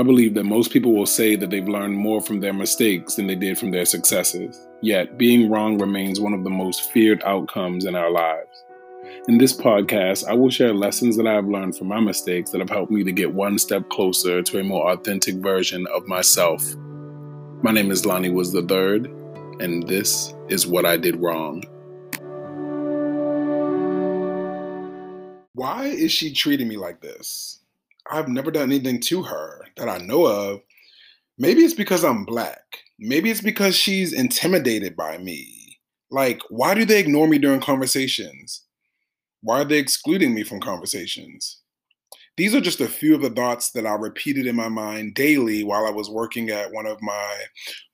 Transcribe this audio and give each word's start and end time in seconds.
I 0.00 0.02
believe 0.02 0.32
that 0.32 0.44
most 0.44 0.72
people 0.72 0.94
will 0.94 1.04
say 1.04 1.36
that 1.36 1.50
they've 1.50 1.68
learned 1.68 1.94
more 1.94 2.22
from 2.22 2.40
their 2.40 2.54
mistakes 2.54 3.16
than 3.16 3.26
they 3.26 3.34
did 3.34 3.58
from 3.58 3.70
their 3.70 3.84
successes. 3.84 4.66
Yet, 4.80 5.18
being 5.18 5.50
wrong 5.50 5.76
remains 5.76 6.18
one 6.18 6.32
of 6.32 6.42
the 6.42 6.48
most 6.48 6.90
feared 6.90 7.22
outcomes 7.22 7.84
in 7.84 7.94
our 7.94 8.10
lives. 8.10 8.64
In 9.28 9.36
this 9.36 9.52
podcast, 9.52 10.26
I 10.26 10.32
will 10.32 10.48
share 10.48 10.72
lessons 10.72 11.18
that 11.18 11.26
I 11.26 11.34
have 11.34 11.48
learned 11.48 11.76
from 11.76 11.88
my 11.88 12.00
mistakes 12.00 12.48
that 12.50 12.62
have 12.62 12.70
helped 12.70 12.90
me 12.90 13.04
to 13.04 13.12
get 13.12 13.34
one 13.34 13.58
step 13.58 13.90
closer 13.90 14.40
to 14.40 14.58
a 14.58 14.64
more 14.64 14.90
authentic 14.90 15.34
version 15.34 15.86
of 15.88 16.06
myself. 16.06 16.64
My 17.62 17.70
name 17.70 17.90
is 17.90 18.06
Lonnie 18.06 18.30
Woods 18.30 18.52
the 18.52 18.62
Third, 18.62 19.04
and 19.60 19.86
this 19.86 20.32
is 20.48 20.66
what 20.66 20.86
I 20.86 20.96
did 20.96 21.16
wrong. 21.16 21.62
Why 25.52 25.88
is 25.88 26.10
she 26.10 26.32
treating 26.32 26.68
me 26.68 26.78
like 26.78 27.02
this? 27.02 27.59
I've 28.10 28.28
never 28.28 28.50
done 28.50 28.64
anything 28.64 29.00
to 29.02 29.22
her 29.22 29.66
that 29.76 29.88
I 29.88 29.98
know 29.98 30.26
of. 30.26 30.60
Maybe 31.38 31.62
it's 31.62 31.74
because 31.74 32.04
I'm 32.04 32.24
black. 32.24 32.60
Maybe 32.98 33.30
it's 33.30 33.40
because 33.40 33.76
she's 33.76 34.12
intimidated 34.12 34.96
by 34.96 35.18
me. 35.18 35.78
Like, 36.10 36.40
why 36.50 36.74
do 36.74 36.84
they 36.84 36.98
ignore 36.98 37.28
me 37.28 37.38
during 37.38 37.60
conversations? 37.60 38.62
Why 39.42 39.60
are 39.60 39.64
they 39.64 39.78
excluding 39.78 40.34
me 40.34 40.42
from 40.42 40.60
conversations? 40.60 41.60
These 42.36 42.54
are 42.54 42.60
just 42.60 42.80
a 42.80 42.88
few 42.88 43.14
of 43.14 43.22
the 43.22 43.30
thoughts 43.30 43.70
that 43.72 43.86
I 43.86 43.94
repeated 43.94 44.46
in 44.46 44.56
my 44.56 44.68
mind 44.68 45.14
daily 45.14 45.62
while 45.62 45.86
I 45.86 45.90
was 45.90 46.10
working 46.10 46.50
at 46.50 46.72
one 46.72 46.86
of 46.86 47.00
my 47.02 47.44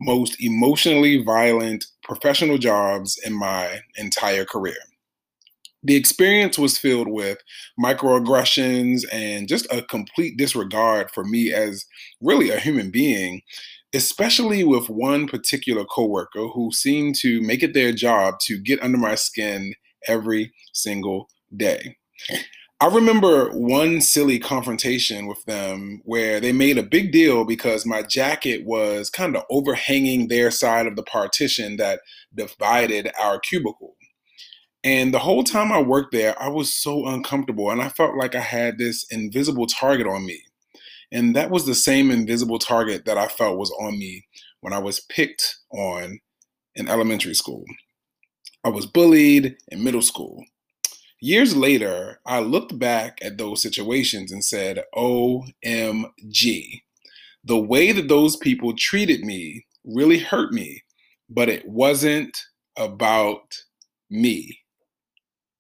most 0.01 0.41
emotionally 0.41 1.23
violent 1.23 1.85
professional 2.03 2.59
jobs 2.59 3.19
in 3.25 3.33
my 3.33 3.81
entire 3.97 4.45
career 4.45 4.77
the 5.83 5.95
experience 5.95 6.59
was 6.59 6.79
filled 6.79 7.09
with 7.09 7.39
microaggressions 7.81 9.05
and 9.13 9.49
just 9.49 9.67
a 9.73 9.83
complete 9.83 10.37
disregard 10.37 11.11
for 11.11 11.25
me 11.25 11.53
as 11.53 11.85
really 12.21 12.51
a 12.51 12.59
human 12.59 12.91
being 12.91 13.43
especially 13.97 14.63
with 14.63 14.91
one 14.91 15.27
particular 15.27 15.85
coworker 15.85 16.49
who 16.49 16.71
seemed 16.73 17.15
to 17.15 17.41
make 17.41 17.63
it 17.63 17.73
their 17.73 17.93
job 17.93 18.35
to 18.41 18.59
get 18.59 18.83
under 18.83 18.99
my 18.99 19.15
skin 19.15 19.73
every 20.07 20.53
single 20.73 21.29
day. 21.57 21.97
I 22.79 22.89
remember 22.89 23.49
one 23.53 24.03
silly 24.03 24.39
confrontation 24.39 25.27
with 25.27 25.43
them 25.47 26.03
where 26.05 26.41
they 26.41 26.53
made 26.53 26.77
a 26.77 26.83
big 26.83 27.11
deal 27.11 27.47
because 27.47 27.87
my 27.87 28.03
jacket 28.03 28.67
was 28.67 29.09
kind 29.09 29.35
of 29.35 29.45
overhanging 29.49 30.29
their 30.29 30.51
side 30.51 30.87
of 30.87 30.95
the 30.95 31.03
partition 31.03 31.79
that 31.79 32.01
divided 32.35 33.11
our 33.19 33.41
cubicle. 33.41 33.96
And 34.87 35.13
the 35.13 35.19
whole 35.19 35.43
time 35.43 35.73
I 35.73 35.83
worked 35.83 36.13
there, 36.13 36.41
I 36.41 36.47
was 36.47 36.73
so 36.73 37.09
uncomfortable 37.09 37.73
and 37.73 37.83
I 37.83 37.89
felt 37.89 38.15
like 38.15 38.37
I 38.37 38.41
had 38.41 38.79
this 38.79 39.05
invisible 39.11 39.67
target 39.67 40.07
on 40.07 40.25
me. 40.25 40.41
And 41.11 41.35
that 41.35 41.51
was 41.51 41.67
the 41.67 41.75
same 41.75 42.09
invisible 42.13 42.61
target 42.61 43.05
that 43.05 43.19
I 43.19 43.27
felt 43.27 43.59
was 43.59 43.73
on 43.81 43.99
me 43.99 44.25
when 44.61 44.73
I 44.73 44.79
was 44.79 45.01
picked 45.01 45.57
on 45.73 46.21
in 46.77 46.89
elementary 46.89 47.35
school. 47.35 47.65
I 48.63 48.69
was 48.69 48.87
bullied 48.87 49.57
in 49.73 49.83
middle 49.83 50.03
school. 50.03 50.45
Years 51.21 51.57
later, 51.57 52.21
I 52.25 52.39
looked 52.39 52.79
back 52.79 53.19
at 53.23 53.39
those 53.39 53.61
situations 53.61 54.31
and 54.31 54.45
said, 54.45 54.85
OMG. 54.95 56.83
The 57.43 57.59
way 57.59 57.91
that 57.91 58.07
those 58.07 58.37
people 58.37 58.73
treated 58.77 59.23
me 59.23 59.67
really 59.85 60.21
hurt 60.21 60.53
me, 60.53 60.85
but 61.29 61.49
it 61.49 61.67
wasn't 61.67 62.39
about 62.77 63.53
me. 64.09 64.61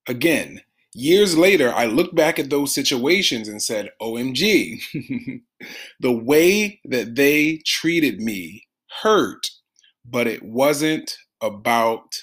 Again, 0.08 0.60
years 0.94 1.36
later, 1.36 1.72
I 1.72 1.86
looked 1.86 2.14
back 2.14 2.38
at 2.38 2.50
those 2.50 2.74
situations 2.74 3.48
and 3.48 3.60
said, 3.60 3.90
OMG, 4.00 4.80
the 6.00 6.12
way 6.12 6.80
that 6.84 7.14
they 7.14 7.60
treated 7.66 8.20
me 8.20 8.66
hurt, 9.02 9.50
but 10.04 10.26
it 10.26 10.42
wasn't 10.42 11.16
about 11.40 12.14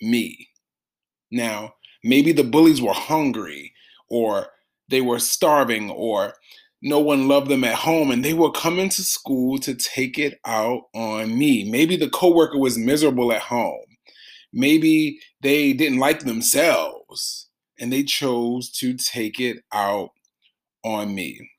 me. 0.00 0.48
Now, 1.30 1.74
maybe 2.02 2.32
the 2.32 2.44
bullies 2.44 2.80
were 2.80 2.92
hungry 2.92 3.72
or 4.08 4.48
they 4.88 5.00
were 5.00 5.18
starving 5.18 5.90
or 5.90 6.34
no 6.82 6.98
one 7.00 7.28
loved 7.28 7.48
them 7.48 7.64
at 7.64 7.74
home 7.74 8.10
and 8.10 8.24
they 8.24 8.34
were 8.34 8.52
coming 8.52 8.90
to 8.90 9.02
school 9.02 9.58
to 9.58 9.74
take 9.74 10.18
it 10.18 10.38
out 10.44 10.82
on 10.94 11.36
me. 11.36 11.68
Maybe 11.68 11.96
the 11.96 12.10
coworker 12.10 12.58
was 12.58 12.78
miserable 12.78 13.32
at 13.32 13.40
home. 13.40 13.84
Maybe 14.52 15.18
they 15.40 15.72
didn't 15.72 15.98
like 15.98 16.20
themselves 17.08 17.48
and 17.78 17.92
they 17.92 18.02
chose 18.02 18.70
to 18.70 18.94
take 18.94 19.40
it 19.40 19.64
out 19.72 20.10
on 20.84 21.14
me. 21.14 21.50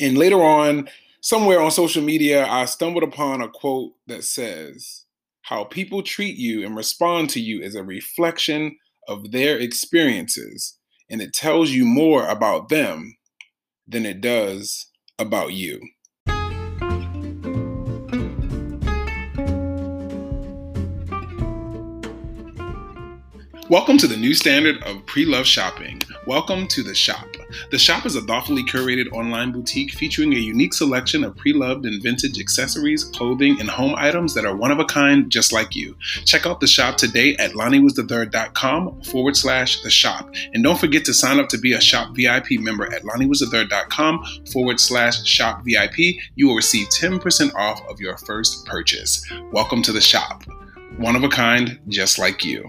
And 0.00 0.16
later 0.16 0.42
on, 0.42 0.88
somewhere 1.20 1.60
on 1.60 1.70
social 1.70 2.02
media, 2.02 2.46
I 2.46 2.64
stumbled 2.64 3.02
upon 3.02 3.42
a 3.42 3.48
quote 3.48 3.92
that 4.06 4.24
says, 4.24 5.04
How 5.42 5.64
people 5.64 6.02
treat 6.02 6.36
you 6.36 6.64
and 6.64 6.76
respond 6.76 7.30
to 7.30 7.40
you 7.40 7.60
is 7.60 7.74
a 7.74 7.82
reflection 7.82 8.78
of 9.06 9.32
their 9.32 9.58
experiences, 9.58 10.78
and 11.10 11.20
it 11.20 11.32
tells 11.32 11.70
you 11.70 11.84
more 11.84 12.26
about 12.28 12.68
them 12.68 13.16
than 13.86 14.06
it 14.06 14.20
does 14.20 14.86
about 15.18 15.52
you. 15.52 15.80
Welcome 23.70 23.98
to 23.98 24.06
the 24.06 24.16
new 24.16 24.32
standard 24.32 24.82
of 24.84 25.04
pre 25.04 25.26
love 25.26 25.44
shopping. 25.44 26.00
Welcome 26.26 26.68
to 26.68 26.82
The 26.82 26.94
Shop. 26.94 27.26
The 27.70 27.78
Shop 27.78 28.06
is 28.06 28.16
a 28.16 28.22
thoughtfully 28.22 28.62
curated 28.62 29.12
online 29.12 29.52
boutique 29.52 29.92
featuring 29.92 30.32
a 30.32 30.38
unique 30.38 30.72
selection 30.72 31.22
of 31.22 31.36
pre 31.36 31.52
loved 31.52 31.84
and 31.84 32.02
vintage 32.02 32.40
accessories, 32.40 33.04
clothing, 33.04 33.60
and 33.60 33.68
home 33.68 33.94
items 33.98 34.32
that 34.32 34.46
are 34.46 34.56
one 34.56 34.70
of 34.70 34.78
a 34.78 34.86
kind 34.86 35.30
just 35.30 35.52
like 35.52 35.76
you. 35.76 35.94
Check 36.24 36.46
out 36.46 36.60
The 36.60 36.66
Shop 36.66 36.96
today 36.96 37.36
at 37.36 37.50
lonniewoodsthethird.com 37.50 39.02
forward 39.02 39.36
slash 39.36 39.82
The 39.82 39.90
Shop. 39.90 40.30
And 40.54 40.64
don't 40.64 40.80
forget 40.80 41.04
to 41.04 41.12
sign 41.12 41.38
up 41.38 41.50
to 41.50 41.58
be 41.58 41.74
a 41.74 41.80
Shop 41.80 42.16
VIP 42.16 42.52
member 42.52 42.90
at 42.90 43.02
lonniewoodsthethird.com 43.02 44.46
forward 44.50 44.80
slash 44.80 45.26
Shop 45.26 45.62
VIP. 45.62 46.16
You 46.36 46.48
will 46.48 46.56
receive 46.56 46.88
10% 46.88 47.54
off 47.54 47.82
of 47.90 48.00
your 48.00 48.16
first 48.16 48.64
purchase. 48.64 49.30
Welcome 49.52 49.82
to 49.82 49.92
The 49.92 50.00
Shop. 50.00 50.44
One 50.96 51.16
of 51.16 51.22
a 51.22 51.28
kind 51.28 51.78
just 51.88 52.18
like 52.18 52.46
you. 52.46 52.64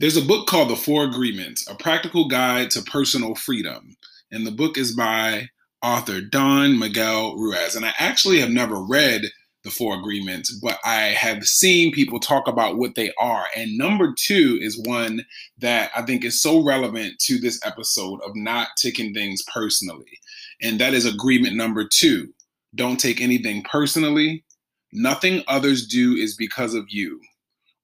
There's 0.00 0.16
a 0.16 0.24
book 0.24 0.46
called 0.46 0.70
The 0.70 0.76
Four 0.76 1.02
Agreements 1.02 1.68
A 1.68 1.74
Practical 1.74 2.28
Guide 2.28 2.70
to 2.70 2.82
Personal 2.82 3.34
Freedom. 3.34 3.96
And 4.30 4.46
the 4.46 4.52
book 4.52 4.78
is 4.78 4.94
by 4.94 5.48
author 5.82 6.20
Don 6.20 6.78
Miguel 6.78 7.34
Ruiz. 7.34 7.74
And 7.74 7.84
I 7.84 7.92
actually 7.98 8.38
have 8.38 8.50
never 8.50 8.80
read 8.80 9.22
The 9.64 9.70
Four 9.70 9.98
Agreements, 9.98 10.52
but 10.52 10.78
I 10.84 11.16
have 11.18 11.42
seen 11.42 11.90
people 11.90 12.20
talk 12.20 12.46
about 12.46 12.78
what 12.78 12.94
they 12.94 13.12
are. 13.18 13.46
And 13.56 13.76
number 13.76 14.14
two 14.16 14.56
is 14.62 14.80
one 14.86 15.26
that 15.58 15.90
I 15.96 16.02
think 16.02 16.24
is 16.24 16.40
so 16.40 16.62
relevant 16.62 17.18
to 17.22 17.40
this 17.40 17.58
episode 17.66 18.20
of 18.22 18.36
not 18.36 18.68
taking 18.76 19.12
things 19.12 19.42
personally. 19.52 20.20
And 20.62 20.78
that 20.78 20.94
is 20.94 21.06
agreement 21.06 21.56
number 21.56 21.84
two 21.84 22.32
don't 22.76 23.00
take 23.00 23.20
anything 23.20 23.64
personally. 23.64 24.44
Nothing 24.92 25.42
others 25.48 25.88
do 25.88 26.14
is 26.14 26.36
because 26.36 26.74
of 26.74 26.84
you. 26.88 27.20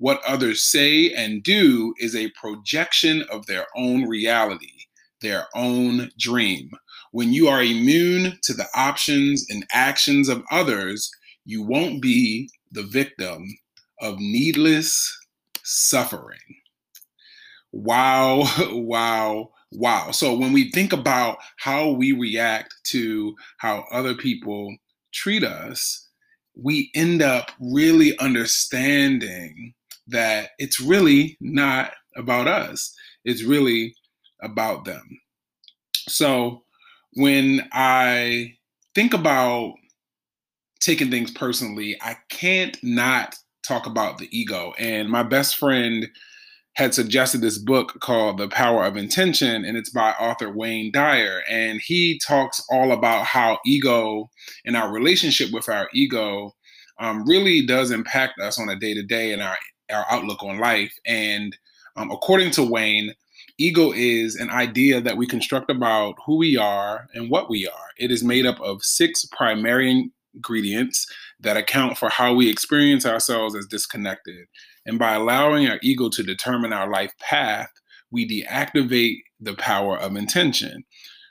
What 0.04 0.22
others 0.26 0.62
say 0.62 1.14
and 1.14 1.42
do 1.42 1.94
is 1.98 2.14
a 2.14 2.30
projection 2.32 3.24
of 3.30 3.46
their 3.46 3.64
own 3.74 4.04
reality, 4.04 4.84
their 5.22 5.46
own 5.54 6.10
dream. 6.18 6.72
When 7.12 7.32
you 7.32 7.48
are 7.48 7.62
immune 7.62 8.38
to 8.42 8.52
the 8.52 8.66
options 8.74 9.46
and 9.48 9.64
actions 9.72 10.28
of 10.28 10.42
others, 10.50 11.10
you 11.46 11.62
won't 11.62 12.02
be 12.02 12.50
the 12.70 12.82
victim 12.82 13.46
of 13.98 14.18
needless 14.18 15.10
suffering. 15.62 16.60
Wow, 17.72 18.42
wow, 18.72 19.52
wow. 19.72 20.10
So 20.10 20.36
when 20.36 20.52
we 20.52 20.70
think 20.70 20.92
about 20.92 21.38
how 21.56 21.88
we 21.88 22.12
react 22.12 22.74
to 22.88 23.34
how 23.56 23.86
other 23.90 24.14
people 24.14 24.76
treat 25.14 25.44
us, 25.44 26.10
we 26.54 26.90
end 26.94 27.22
up 27.22 27.52
really 27.58 28.18
understanding 28.18 29.72
that 30.08 30.50
it's 30.58 30.80
really 30.80 31.36
not 31.40 31.92
about 32.16 32.46
us, 32.46 32.94
it's 33.24 33.42
really 33.42 33.94
about 34.42 34.84
them. 34.84 35.02
So 36.08 36.62
when 37.14 37.68
I 37.72 38.54
think 38.94 39.14
about 39.14 39.74
taking 40.80 41.10
things 41.10 41.30
personally, 41.30 41.96
I 42.02 42.16
can't 42.28 42.76
not 42.82 43.36
talk 43.66 43.86
about 43.86 44.18
the 44.18 44.28
ego. 44.36 44.74
And 44.78 45.08
my 45.08 45.22
best 45.22 45.56
friend 45.56 46.06
had 46.74 46.92
suggested 46.92 47.40
this 47.40 47.58
book 47.58 47.98
called 48.00 48.36
The 48.36 48.48
Power 48.48 48.84
of 48.84 48.96
Intention, 48.96 49.64
and 49.64 49.76
it's 49.76 49.90
by 49.90 50.10
author 50.12 50.50
Wayne 50.50 50.90
Dyer. 50.92 51.42
And 51.48 51.80
he 51.80 52.20
talks 52.26 52.62
all 52.70 52.92
about 52.92 53.24
how 53.24 53.58
ego 53.64 54.28
and 54.64 54.76
our 54.76 54.92
relationship 54.92 55.52
with 55.52 55.68
our 55.68 55.88
ego 55.94 56.52
um, 57.00 57.24
really 57.26 57.64
does 57.64 57.90
impact 57.90 58.40
us 58.40 58.58
on 58.58 58.68
a 58.68 58.76
day 58.76 58.92
to 58.94 59.02
day 59.02 59.32
and 59.32 59.40
our 59.40 59.56
our 59.92 60.06
outlook 60.10 60.42
on 60.42 60.58
life. 60.58 60.94
And 61.06 61.56
um, 61.96 62.10
according 62.10 62.50
to 62.52 62.62
Wayne, 62.62 63.14
ego 63.58 63.92
is 63.92 64.36
an 64.36 64.50
idea 64.50 65.00
that 65.00 65.16
we 65.16 65.26
construct 65.26 65.70
about 65.70 66.16
who 66.26 66.36
we 66.36 66.56
are 66.56 67.06
and 67.14 67.30
what 67.30 67.48
we 67.48 67.66
are. 67.66 67.88
It 67.98 68.10
is 68.10 68.24
made 68.24 68.46
up 68.46 68.60
of 68.60 68.84
six 68.84 69.24
primary 69.26 70.10
ingredients 70.34 71.06
that 71.40 71.56
account 71.56 71.96
for 71.98 72.08
how 72.08 72.34
we 72.34 72.50
experience 72.50 73.06
ourselves 73.06 73.54
as 73.54 73.66
disconnected. 73.66 74.46
And 74.86 74.98
by 74.98 75.14
allowing 75.14 75.68
our 75.68 75.78
ego 75.82 76.08
to 76.10 76.22
determine 76.22 76.72
our 76.72 76.90
life 76.90 77.12
path, 77.20 77.70
we 78.10 78.28
deactivate 78.28 79.18
the 79.40 79.54
power 79.54 79.98
of 79.98 80.16
intention. 80.16 80.84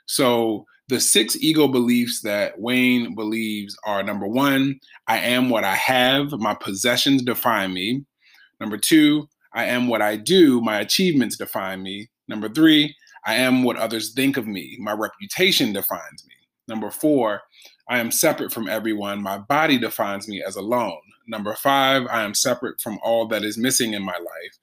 So, 0.06 0.66
the 0.88 1.00
six 1.00 1.34
ego 1.36 1.66
beliefs 1.66 2.20
that 2.22 2.60
Wayne 2.60 3.14
believes 3.14 3.74
are 3.86 4.02
number 4.02 4.26
one, 4.26 4.78
I 5.06 5.18
am 5.18 5.48
what 5.48 5.64
I 5.64 5.76
have, 5.76 6.30
my 6.32 6.54
possessions 6.54 7.22
define 7.22 7.72
me. 7.72 8.04
Number 8.64 8.78
two, 8.78 9.28
I 9.52 9.66
am 9.66 9.88
what 9.88 10.00
I 10.00 10.16
do, 10.16 10.58
my 10.62 10.80
achievements 10.80 11.36
define 11.36 11.82
me. 11.82 12.08
Number 12.28 12.48
three, 12.48 12.96
I 13.26 13.34
am 13.34 13.62
what 13.62 13.76
others 13.76 14.14
think 14.14 14.38
of 14.38 14.46
me, 14.46 14.78
my 14.80 14.92
reputation 14.92 15.74
defines 15.74 16.24
me. 16.26 16.34
Number 16.66 16.90
four, 16.90 17.42
I 17.90 17.98
am 17.98 18.10
separate 18.10 18.54
from 18.54 18.66
everyone, 18.66 19.22
my 19.22 19.36
body 19.36 19.76
defines 19.76 20.28
me 20.28 20.42
as 20.42 20.56
alone. 20.56 20.96
Number 21.28 21.54
five, 21.56 22.06
I 22.10 22.22
am 22.22 22.32
separate 22.32 22.80
from 22.80 22.98
all 23.04 23.28
that 23.28 23.44
is 23.44 23.58
missing 23.58 23.92
in 23.92 24.02
my 24.02 24.16
life. 24.16 24.58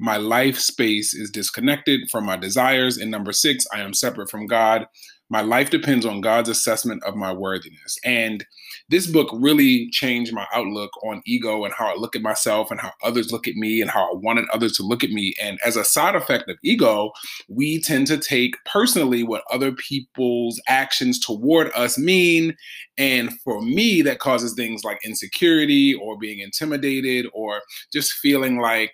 My 0.00 0.16
life 0.16 0.58
space 0.58 1.14
is 1.14 1.30
disconnected 1.30 2.10
from 2.10 2.26
my 2.26 2.36
desires. 2.36 2.98
And 2.98 3.12
number 3.12 3.32
six, 3.32 3.68
I 3.72 3.82
am 3.82 3.94
separate 3.94 4.32
from 4.32 4.48
God. 4.48 4.86
My 5.30 5.40
life 5.40 5.70
depends 5.70 6.04
on 6.04 6.20
God's 6.20 6.48
assessment 6.48 7.02
of 7.04 7.16
my 7.16 7.32
worthiness. 7.32 7.98
And 8.04 8.44
this 8.90 9.06
book 9.06 9.28
really 9.32 9.88
changed 9.90 10.32
my 10.32 10.46
outlook 10.52 10.90
on 11.02 11.22
ego 11.26 11.64
and 11.64 11.72
how 11.72 11.86
I 11.86 11.96
look 11.96 12.14
at 12.14 12.22
myself 12.22 12.70
and 12.70 12.78
how 12.78 12.92
others 13.02 13.32
look 13.32 13.48
at 13.48 13.54
me 13.54 13.80
and 13.80 13.90
how 13.90 14.12
I 14.12 14.14
wanted 14.14 14.44
others 14.52 14.76
to 14.76 14.82
look 14.82 15.02
at 15.02 15.10
me. 15.10 15.34
And 15.42 15.58
as 15.64 15.76
a 15.76 15.84
side 15.84 16.14
effect 16.14 16.48
of 16.50 16.58
ego, 16.62 17.10
we 17.48 17.80
tend 17.80 18.06
to 18.08 18.18
take 18.18 18.54
personally 18.66 19.22
what 19.22 19.44
other 19.50 19.72
people's 19.72 20.60
actions 20.68 21.18
toward 21.18 21.72
us 21.74 21.96
mean. 21.96 22.54
And 22.98 23.32
for 23.40 23.62
me, 23.62 24.02
that 24.02 24.18
causes 24.18 24.52
things 24.54 24.84
like 24.84 25.04
insecurity 25.04 25.94
or 25.94 26.18
being 26.18 26.40
intimidated 26.40 27.26
or 27.32 27.62
just 27.92 28.12
feeling 28.12 28.58
like 28.58 28.92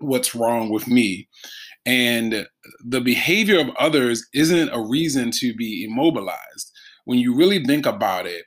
what's 0.00 0.34
wrong 0.34 0.70
with 0.70 0.86
me. 0.86 1.28
And 1.86 2.46
the 2.84 3.00
behavior 3.00 3.60
of 3.60 3.70
others 3.78 4.26
isn't 4.34 4.70
a 4.70 4.80
reason 4.80 5.30
to 5.38 5.54
be 5.54 5.84
immobilized. 5.84 6.72
When 7.04 7.18
you 7.18 7.34
really 7.34 7.64
think 7.64 7.86
about 7.86 8.26
it, 8.26 8.44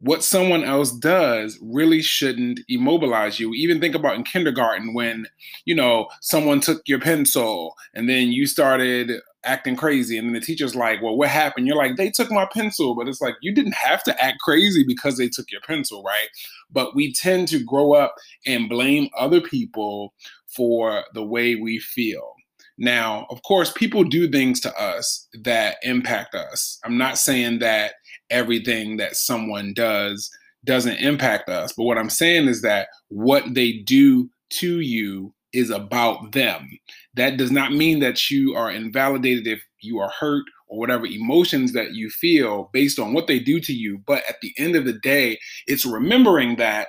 what 0.00 0.22
someone 0.22 0.62
else 0.62 0.92
does 0.92 1.58
really 1.62 2.02
shouldn't 2.02 2.60
immobilize 2.68 3.40
you. 3.40 3.54
Even 3.54 3.80
think 3.80 3.94
about 3.94 4.14
in 4.16 4.24
kindergarten 4.24 4.94
when, 4.94 5.26
you 5.64 5.74
know, 5.74 6.08
someone 6.20 6.60
took 6.60 6.82
your 6.86 7.00
pencil 7.00 7.74
and 7.94 8.08
then 8.08 8.28
you 8.30 8.46
started 8.46 9.12
acting 9.44 9.76
crazy 9.76 10.18
and 10.18 10.26
then 10.28 10.34
the 10.34 10.40
teacher's 10.40 10.74
like, 10.76 11.00
"Well, 11.02 11.16
what 11.16 11.30
happened?" 11.30 11.66
You're 11.66 11.76
like, 11.76 11.96
"They 11.96 12.10
took 12.10 12.30
my 12.30 12.46
pencil." 12.52 12.94
But 12.94 13.08
it's 13.08 13.22
like 13.22 13.36
you 13.42 13.54
didn't 13.54 13.74
have 13.74 14.02
to 14.04 14.24
act 14.24 14.38
crazy 14.40 14.84
because 14.84 15.16
they 15.16 15.28
took 15.28 15.50
your 15.50 15.62
pencil, 15.62 16.02
right? 16.02 16.28
But 16.70 16.94
we 16.94 17.12
tend 17.14 17.48
to 17.48 17.64
grow 17.64 17.94
up 17.94 18.14
and 18.46 18.68
blame 18.68 19.08
other 19.16 19.40
people 19.40 20.14
for 20.46 21.04
the 21.14 21.24
way 21.24 21.54
we 21.54 21.78
feel. 21.78 22.35
Now, 22.78 23.26
of 23.30 23.42
course, 23.42 23.72
people 23.72 24.04
do 24.04 24.30
things 24.30 24.60
to 24.60 24.80
us 24.80 25.26
that 25.42 25.76
impact 25.82 26.34
us. 26.34 26.78
I'm 26.84 26.98
not 26.98 27.18
saying 27.18 27.60
that 27.60 27.94
everything 28.30 28.96
that 28.98 29.16
someone 29.16 29.72
does 29.72 30.30
doesn't 30.64 30.98
impact 30.98 31.48
us, 31.48 31.72
but 31.72 31.84
what 31.84 31.96
I'm 31.96 32.10
saying 32.10 32.48
is 32.48 32.62
that 32.62 32.88
what 33.08 33.44
they 33.54 33.72
do 33.72 34.28
to 34.50 34.80
you 34.80 35.32
is 35.52 35.70
about 35.70 36.32
them. 36.32 36.68
That 37.14 37.36
does 37.36 37.50
not 37.50 37.72
mean 37.72 38.00
that 38.00 38.30
you 38.30 38.54
are 38.54 38.70
invalidated 38.70 39.46
if 39.46 39.62
you 39.80 39.98
are 39.98 40.10
hurt 40.10 40.44
or 40.68 40.78
whatever 40.78 41.06
emotions 41.06 41.72
that 41.72 41.94
you 41.94 42.10
feel 42.10 42.68
based 42.72 42.98
on 42.98 43.12
what 43.12 43.26
they 43.26 43.38
do 43.38 43.60
to 43.60 43.72
you. 43.72 44.02
But 44.06 44.22
at 44.28 44.40
the 44.42 44.52
end 44.58 44.76
of 44.76 44.84
the 44.84 44.92
day, 44.92 45.38
it's 45.66 45.86
remembering 45.86 46.56
that 46.56 46.88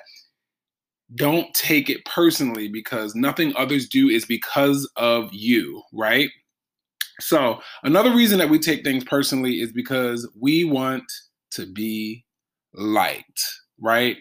don't 1.15 1.53
take 1.53 1.89
it 1.89 2.03
personally 2.05 2.67
because 2.67 3.15
nothing 3.15 3.53
others 3.55 3.87
do 3.87 4.09
is 4.09 4.25
because 4.25 4.89
of 4.97 5.29
you, 5.31 5.81
right? 5.93 6.29
So, 7.19 7.61
another 7.83 8.13
reason 8.13 8.37
that 8.39 8.49
we 8.49 8.59
take 8.59 8.83
things 8.83 9.03
personally 9.03 9.61
is 9.61 9.71
because 9.71 10.29
we 10.39 10.63
want 10.65 11.03
to 11.51 11.65
be 11.65 12.25
liked, 12.73 13.41
right? 13.81 14.17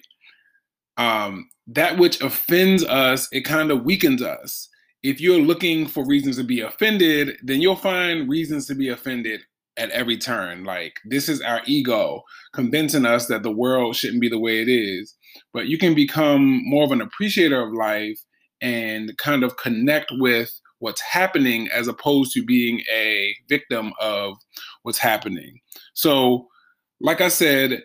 Um, 0.96 1.50
that 1.66 1.98
which 1.98 2.22
offends 2.22 2.84
us, 2.84 3.28
it 3.32 3.42
kind 3.42 3.70
of 3.70 3.84
weakens 3.84 4.22
us. 4.22 4.68
If 5.02 5.20
you're 5.20 5.40
looking 5.40 5.86
for 5.86 6.06
reasons 6.06 6.36
to 6.36 6.44
be 6.44 6.60
offended, 6.60 7.36
then 7.42 7.60
you'll 7.60 7.76
find 7.76 8.28
reasons 8.28 8.66
to 8.66 8.74
be 8.74 8.88
offended 8.88 9.42
at 9.76 9.90
every 9.90 10.16
turn. 10.16 10.64
Like, 10.64 10.94
this 11.04 11.28
is 11.28 11.42
our 11.42 11.60
ego 11.66 12.22
convincing 12.54 13.04
us 13.04 13.26
that 13.26 13.42
the 13.42 13.52
world 13.52 13.94
shouldn't 13.94 14.22
be 14.22 14.28
the 14.28 14.38
way 14.38 14.62
it 14.62 14.68
is 14.68 15.14
but 15.52 15.66
you 15.66 15.78
can 15.78 15.94
become 15.94 16.62
more 16.64 16.84
of 16.84 16.92
an 16.92 17.00
appreciator 17.00 17.60
of 17.60 17.72
life 17.72 18.18
and 18.60 19.16
kind 19.18 19.44
of 19.44 19.56
connect 19.56 20.10
with 20.12 20.50
what's 20.78 21.00
happening 21.00 21.68
as 21.68 21.88
opposed 21.88 22.32
to 22.32 22.44
being 22.44 22.82
a 22.92 23.34
victim 23.48 23.92
of 24.00 24.36
what's 24.82 24.98
happening. 24.98 25.58
So, 25.94 26.48
like 27.00 27.20
I 27.20 27.28
said, 27.28 27.82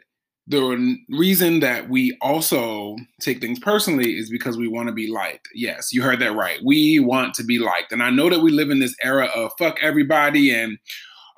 the 0.48 0.98
reason 1.09 1.59
that 1.62 1.89
we 1.89 2.18
also 2.21 2.98
take 3.21 3.39
things 3.39 3.59
personally 3.59 4.18
is 4.18 4.30
because 4.30 4.57
we 4.57 4.68
want 4.68 4.88
to 4.88 4.94
be 4.94 5.09
liked. 5.09 5.48
Yes, 5.53 5.94
you 5.94 6.01
heard 6.01 6.19
that 6.19 6.36
right. 6.36 6.59
We 6.63 7.00
want 7.00 7.33
to 7.36 7.44
be 7.44 7.59
liked. 7.59 7.92
And 7.92 8.03
I 8.03 8.09
know 8.09 8.30
that 8.30 8.42
we 8.42 8.51
live 8.51 8.69
in 8.69 8.80
this 8.80 8.95
era 9.03 9.27
of 9.36 9.51
fuck 9.57 9.77
everybody 9.81 10.51
and 10.51 10.77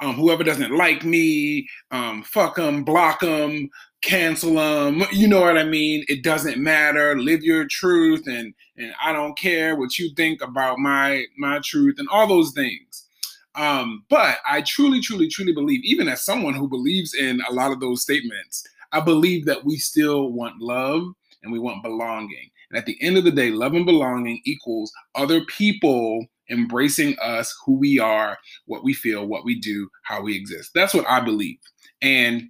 um, 0.01 0.15
whoever 0.15 0.44
doesn't 0.44 0.75
like 0.75 1.04
me, 1.04 1.68
um, 1.92 2.24
fuck 2.24 2.56
them, 2.56 2.83
block 2.83 3.19
them, 3.19 3.69
cancel 4.04 4.56
them. 4.56 5.04
You 5.12 5.28
know 5.28 5.42
what 5.42 5.58
I 5.58 5.64
mean? 5.64 6.06
It 6.08 6.24
doesn't 6.24 6.62
matter. 6.62 7.18
Live 7.18 7.44
your 7.44 7.66
truth, 7.68 8.28
and 8.28 8.54
and 8.78 8.94
I 9.04 9.12
don't 9.14 9.38
care 9.38 9.76
what 9.76 9.98
you 9.98 10.12
think 10.16 10.42
about 10.44 10.78
my 10.78 11.26
my 11.38 11.60
truth 11.64 11.96
and 11.98 12.08
all 12.10 12.28
those 12.28 12.52
things. 12.54 13.08
Um, 13.56 14.04
but 14.10 14.38
I 14.48 14.62
truly, 14.62 15.00
truly, 15.00 15.28
truly 15.28 15.54
believe, 15.54 15.82
even 15.84 16.08
as 16.08 16.24
someone 16.24 16.56
who 16.56 16.68
believes 16.68 17.14
in 17.14 17.42
a 17.48 17.54
lot 17.54 17.72
of 17.72 17.80
those 17.80 18.02
statements, 18.02 18.64
I 18.92 19.00
believe 19.00 19.46
that 19.46 19.64
we 19.64 19.78
still 19.78 20.32
want 20.32 20.62
love 20.62 21.04
and 21.44 21.52
we 21.52 21.60
want 21.60 21.84
belonging. 21.84 22.50
And 22.70 22.78
at 22.80 22.88
the 22.88 22.98
end 23.02 23.18
of 23.18 23.24
the 23.24 23.32
day, 23.32 23.52
love 23.52 23.74
and 23.74 23.86
belonging 23.86 24.42
equals 24.44 24.92
other 25.14 25.46
people 25.46 26.25
embracing 26.50 27.16
us, 27.22 27.56
who 27.66 27.74
we 27.77 28.00
are, 28.00 28.38
what 28.66 28.84
we 28.84 28.94
feel, 28.94 29.27
what 29.27 29.46
we 29.46 29.60
do, 29.60 29.89
how 30.04 30.22
we 30.22 30.36
exist. 30.36 30.72
That's 30.74 30.94
what 30.94 31.08
I 31.08 31.20
believe. 31.20 31.58
And 32.01 32.50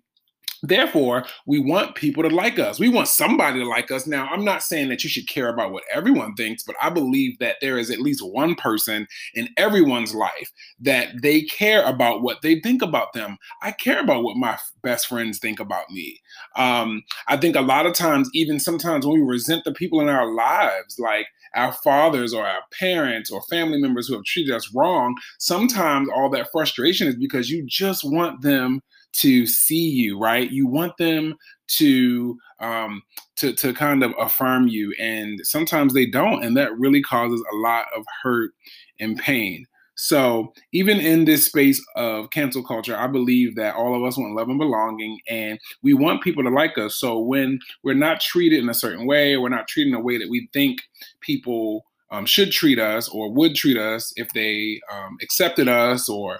Therefore, 0.63 1.25
we 1.45 1.59
want 1.59 1.95
people 1.95 2.23
to 2.23 2.33
like 2.33 2.57
us. 2.57 2.79
We 2.79 2.87
want 2.87 3.09
somebody 3.09 3.59
to 3.59 3.67
like 3.67 3.91
us. 3.91 4.07
Now, 4.07 4.27
I'm 4.27 4.45
not 4.45 4.63
saying 4.63 4.87
that 4.89 5.03
you 5.03 5.09
should 5.09 5.27
care 5.27 5.49
about 5.49 5.73
what 5.73 5.83
everyone 5.93 6.35
thinks, 6.35 6.63
but 6.63 6.77
I 6.81 6.89
believe 6.89 7.37
that 7.39 7.57
there 7.61 7.77
is 7.77 7.91
at 7.91 7.99
least 7.99 8.25
one 8.25 8.55
person 8.55 9.05
in 9.35 9.49
everyone's 9.57 10.15
life 10.15 10.51
that 10.79 11.21
they 11.21 11.41
care 11.41 11.83
about 11.83 12.21
what 12.21 12.41
they 12.41 12.61
think 12.61 12.81
about 12.81 13.11
them. 13.11 13.37
I 13.61 13.71
care 13.71 13.99
about 13.99 14.23
what 14.23 14.37
my 14.37 14.57
best 14.81 15.07
friends 15.07 15.37
think 15.37 15.59
about 15.59 15.89
me. 15.89 16.21
Um, 16.55 17.03
I 17.27 17.35
think 17.35 17.57
a 17.57 17.61
lot 17.61 17.85
of 17.85 17.93
times, 17.93 18.29
even 18.33 18.57
sometimes 18.59 19.05
when 19.05 19.19
we 19.19 19.25
resent 19.27 19.65
the 19.65 19.73
people 19.73 19.99
in 19.99 20.07
our 20.07 20.33
lives, 20.33 20.97
like 20.97 21.27
our 21.55 21.73
fathers 21.73 22.33
or 22.33 22.45
our 22.47 22.61
parents 22.79 23.29
or 23.29 23.41
family 23.43 23.81
members 23.81 24.07
who 24.07 24.15
have 24.15 24.23
treated 24.23 24.55
us 24.55 24.73
wrong, 24.73 25.15
sometimes 25.39 26.07
all 26.15 26.29
that 26.29 26.51
frustration 26.51 27.07
is 27.07 27.15
because 27.15 27.49
you 27.49 27.65
just 27.67 28.03
want 28.03 28.41
them 28.41 28.81
to 29.13 29.45
see 29.45 29.89
you, 29.89 30.19
right? 30.19 30.49
You 30.51 30.67
want 30.67 30.97
them 30.97 31.35
to 31.77 32.37
um, 32.59 33.01
to 33.37 33.53
to 33.53 33.73
kind 33.73 34.03
of 34.03 34.13
affirm 34.19 34.67
you, 34.67 34.93
and 34.99 35.39
sometimes 35.43 35.93
they 35.93 36.05
don't, 36.05 36.43
and 36.43 36.55
that 36.57 36.77
really 36.77 37.01
causes 37.01 37.43
a 37.51 37.55
lot 37.57 37.85
of 37.95 38.05
hurt 38.21 38.51
and 38.99 39.17
pain. 39.17 39.65
So 39.95 40.53
even 40.71 40.99
in 40.99 41.25
this 41.25 41.45
space 41.45 41.83
of 41.95 42.31
cancel 42.31 42.63
culture, 42.63 42.97
I 42.97 43.07
believe 43.07 43.55
that 43.55 43.75
all 43.75 43.95
of 43.95 44.03
us 44.03 44.17
want 44.17 44.35
love 44.35 44.49
and 44.49 44.57
belonging, 44.57 45.19
and 45.29 45.59
we 45.83 45.93
want 45.93 46.23
people 46.23 46.43
to 46.43 46.49
like 46.49 46.77
us. 46.77 46.95
So 46.95 47.19
when 47.19 47.59
we're 47.83 47.93
not 47.93 48.19
treated 48.19 48.59
in 48.59 48.69
a 48.69 48.73
certain 48.73 49.05
way, 49.05 49.37
we're 49.37 49.49
not 49.49 49.67
treated 49.67 49.93
in 49.93 49.99
a 49.99 50.03
way 50.03 50.17
that 50.17 50.29
we 50.29 50.49
think 50.51 50.79
people 51.21 51.85
um, 52.11 52.25
should 52.25 52.51
treat 52.51 52.79
us 52.79 53.09
or 53.09 53.31
would 53.31 53.55
treat 53.55 53.77
us 53.77 54.13
if 54.15 54.31
they 54.33 54.79
um, 54.91 55.17
accepted 55.21 55.67
us 55.67 56.07
or 56.07 56.39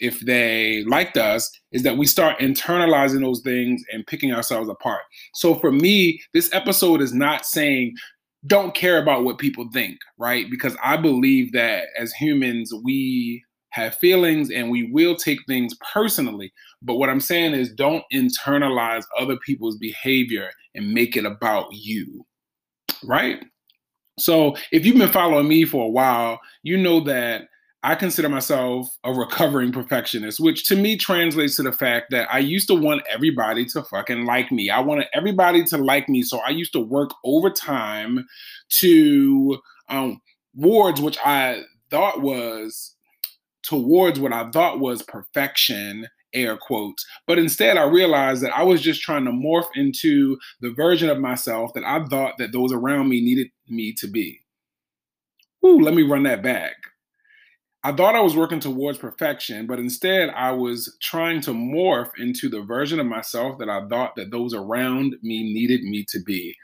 if 0.00 0.20
they 0.20 0.84
liked 0.84 1.16
us 1.16 1.50
is 1.72 1.82
that 1.82 1.96
we 1.96 2.06
start 2.06 2.38
internalizing 2.38 3.20
those 3.20 3.40
things 3.40 3.82
and 3.92 4.06
picking 4.06 4.32
ourselves 4.32 4.68
apart. 4.68 5.02
So 5.34 5.54
for 5.54 5.70
me, 5.70 6.20
this 6.34 6.52
episode 6.52 7.00
is 7.00 7.12
not 7.14 7.46
saying 7.46 7.94
don't 8.46 8.74
care 8.74 9.00
about 9.00 9.24
what 9.24 9.38
people 9.38 9.68
think, 9.72 9.98
right? 10.18 10.50
Because 10.50 10.76
I 10.82 10.96
believe 10.96 11.52
that 11.52 11.84
as 11.98 12.12
humans, 12.12 12.72
we 12.82 13.44
have 13.70 13.94
feelings 13.94 14.50
and 14.50 14.70
we 14.70 14.90
will 14.90 15.14
take 15.14 15.38
things 15.46 15.74
personally. 15.92 16.52
But 16.82 16.94
what 16.94 17.10
I'm 17.10 17.20
saying 17.20 17.52
is 17.52 17.72
don't 17.72 18.04
internalize 18.12 19.04
other 19.18 19.36
people's 19.44 19.76
behavior 19.76 20.50
and 20.74 20.92
make 20.92 21.16
it 21.16 21.24
about 21.24 21.66
you, 21.70 22.24
right? 23.04 23.44
So 24.18 24.56
if 24.72 24.84
you've 24.84 24.98
been 24.98 25.12
following 25.12 25.48
me 25.48 25.64
for 25.64 25.84
a 25.84 25.90
while, 25.90 26.40
you 26.62 26.76
know 26.76 27.00
that 27.00 27.48
I 27.82 27.94
consider 27.94 28.28
myself 28.28 28.88
a 29.04 29.12
recovering 29.12 29.72
perfectionist, 29.72 30.38
which 30.38 30.66
to 30.66 30.76
me 30.76 30.96
translates 30.96 31.56
to 31.56 31.62
the 31.62 31.72
fact 31.72 32.10
that 32.10 32.28
I 32.32 32.38
used 32.38 32.68
to 32.68 32.74
want 32.74 33.02
everybody 33.08 33.64
to 33.66 33.82
fucking 33.82 34.26
like 34.26 34.52
me. 34.52 34.68
I 34.68 34.80
wanted 34.80 35.06
everybody 35.14 35.64
to 35.64 35.78
like 35.78 36.08
me. 36.08 36.22
So 36.22 36.40
I 36.40 36.50
used 36.50 36.72
to 36.74 36.80
work 36.80 37.10
overtime 37.24 38.26
to 38.70 39.58
um 39.88 40.20
wards 40.54 41.00
which 41.00 41.18
I 41.24 41.62
thought 41.90 42.20
was 42.20 42.94
towards 43.62 44.20
what 44.20 44.32
I 44.32 44.50
thought 44.50 44.80
was 44.80 45.02
perfection 45.02 46.06
air 46.32 46.56
quotes. 46.56 47.06
But 47.26 47.38
instead, 47.38 47.76
I 47.76 47.84
realized 47.84 48.42
that 48.42 48.56
I 48.56 48.62
was 48.62 48.80
just 48.80 49.00
trying 49.02 49.24
to 49.24 49.30
morph 49.30 49.68
into 49.74 50.38
the 50.60 50.70
version 50.70 51.08
of 51.08 51.18
myself 51.18 51.72
that 51.74 51.84
I 51.84 52.04
thought 52.06 52.38
that 52.38 52.52
those 52.52 52.72
around 52.72 53.08
me 53.08 53.20
needed 53.20 53.48
me 53.68 53.92
to 53.94 54.06
be. 54.06 54.40
Ooh, 55.64 55.80
let 55.80 55.94
me 55.94 56.02
run 56.02 56.22
that 56.24 56.42
back. 56.42 56.74
I 57.82 57.92
thought 57.92 58.14
I 58.14 58.20
was 58.20 58.36
working 58.36 58.60
towards 58.60 58.98
perfection, 58.98 59.66
but 59.66 59.78
instead 59.78 60.28
I 60.30 60.52
was 60.52 60.96
trying 61.00 61.40
to 61.42 61.52
morph 61.52 62.10
into 62.18 62.50
the 62.50 62.60
version 62.60 63.00
of 63.00 63.06
myself 63.06 63.58
that 63.58 63.70
I 63.70 63.86
thought 63.88 64.16
that 64.16 64.30
those 64.30 64.52
around 64.52 65.16
me 65.22 65.52
needed 65.54 65.82
me 65.82 66.04
to 66.10 66.20
be. 66.20 66.54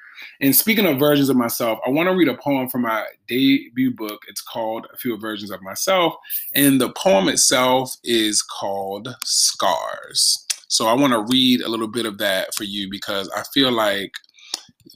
And 0.40 0.54
speaking 0.54 0.86
of 0.86 0.98
versions 0.98 1.30
of 1.30 1.36
myself, 1.36 1.78
I 1.86 1.90
want 1.90 2.08
to 2.08 2.14
read 2.14 2.28
a 2.28 2.36
poem 2.36 2.68
from 2.68 2.82
my 2.82 3.04
debut 3.28 3.94
book. 3.94 4.22
It's 4.28 4.42
called 4.42 4.86
Fewer 4.98 5.16
Versions 5.18 5.50
of 5.50 5.62
Myself. 5.62 6.14
And 6.54 6.80
the 6.80 6.92
poem 6.92 7.28
itself 7.28 7.94
is 8.04 8.42
called 8.42 9.14
Scars. 9.24 10.44
So 10.68 10.86
I 10.86 10.94
want 10.94 11.12
to 11.12 11.26
read 11.32 11.62
a 11.62 11.68
little 11.68 11.88
bit 11.88 12.06
of 12.06 12.18
that 12.18 12.54
for 12.54 12.64
you 12.64 12.90
because 12.90 13.30
I 13.30 13.42
feel 13.54 13.72
like 13.72 14.12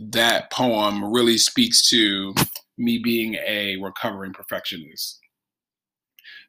that 0.01 0.51
poem 0.51 1.13
really 1.13 1.39
speaks 1.39 1.89
to 1.91 2.35
me 2.77 2.99
being 2.99 3.37
a 3.47 3.77
recovering 3.77 4.33
perfectionist. 4.33 5.20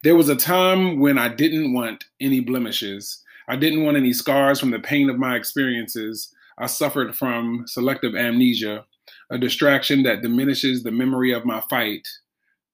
There 0.03 0.15
was 0.15 0.29
a 0.29 0.35
time 0.35 0.99
when 0.99 1.19
I 1.19 1.27
didn't 1.27 1.73
want 1.73 2.05
any 2.19 2.39
blemishes. 2.39 3.21
I 3.47 3.55
didn't 3.55 3.83
want 3.83 3.97
any 3.97 4.13
scars 4.13 4.59
from 4.59 4.71
the 4.71 4.79
pain 4.79 5.11
of 5.11 5.19
my 5.19 5.35
experiences. 5.35 6.33
I 6.57 6.65
suffered 6.65 7.15
from 7.15 7.65
selective 7.67 8.15
amnesia, 8.15 8.85
a 9.29 9.37
distraction 9.37 10.01
that 10.03 10.23
diminishes 10.23 10.81
the 10.81 10.89
memory 10.89 11.31
of 11.31 11.45
my 11.45 11.61
fight, 11.69 12.07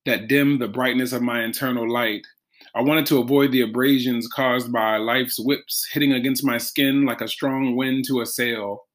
that 0.06 0.30
dim 0.30 0.60
the 0.60 0.70
brightness 0.70 1.12
of 1.12 1.22
my 1.22 1.44
internal 1.44 1.92
light. 1.92 2.26
I 2.74 2.82
wanted 2.82 3.06
to 3.08 3.18
avoid 3.18 3.52
the 3.52 3.62
abrasions 3.62 4.30
caused 4.30 4.72
by 4.72 4.96
life's 4.96 5.38
whips 5.38 5.86
hitting 5.92 6.14
against 6.14 6.46
my 6.46 6.58
skin 6.58 7.06
like 7.06 7.20
a 7.20 7.28
strong 7.28 7.76
wind 7.76 8.06
to 8.08 8.22
a 8.22 8.26
sail. 8.26 8.86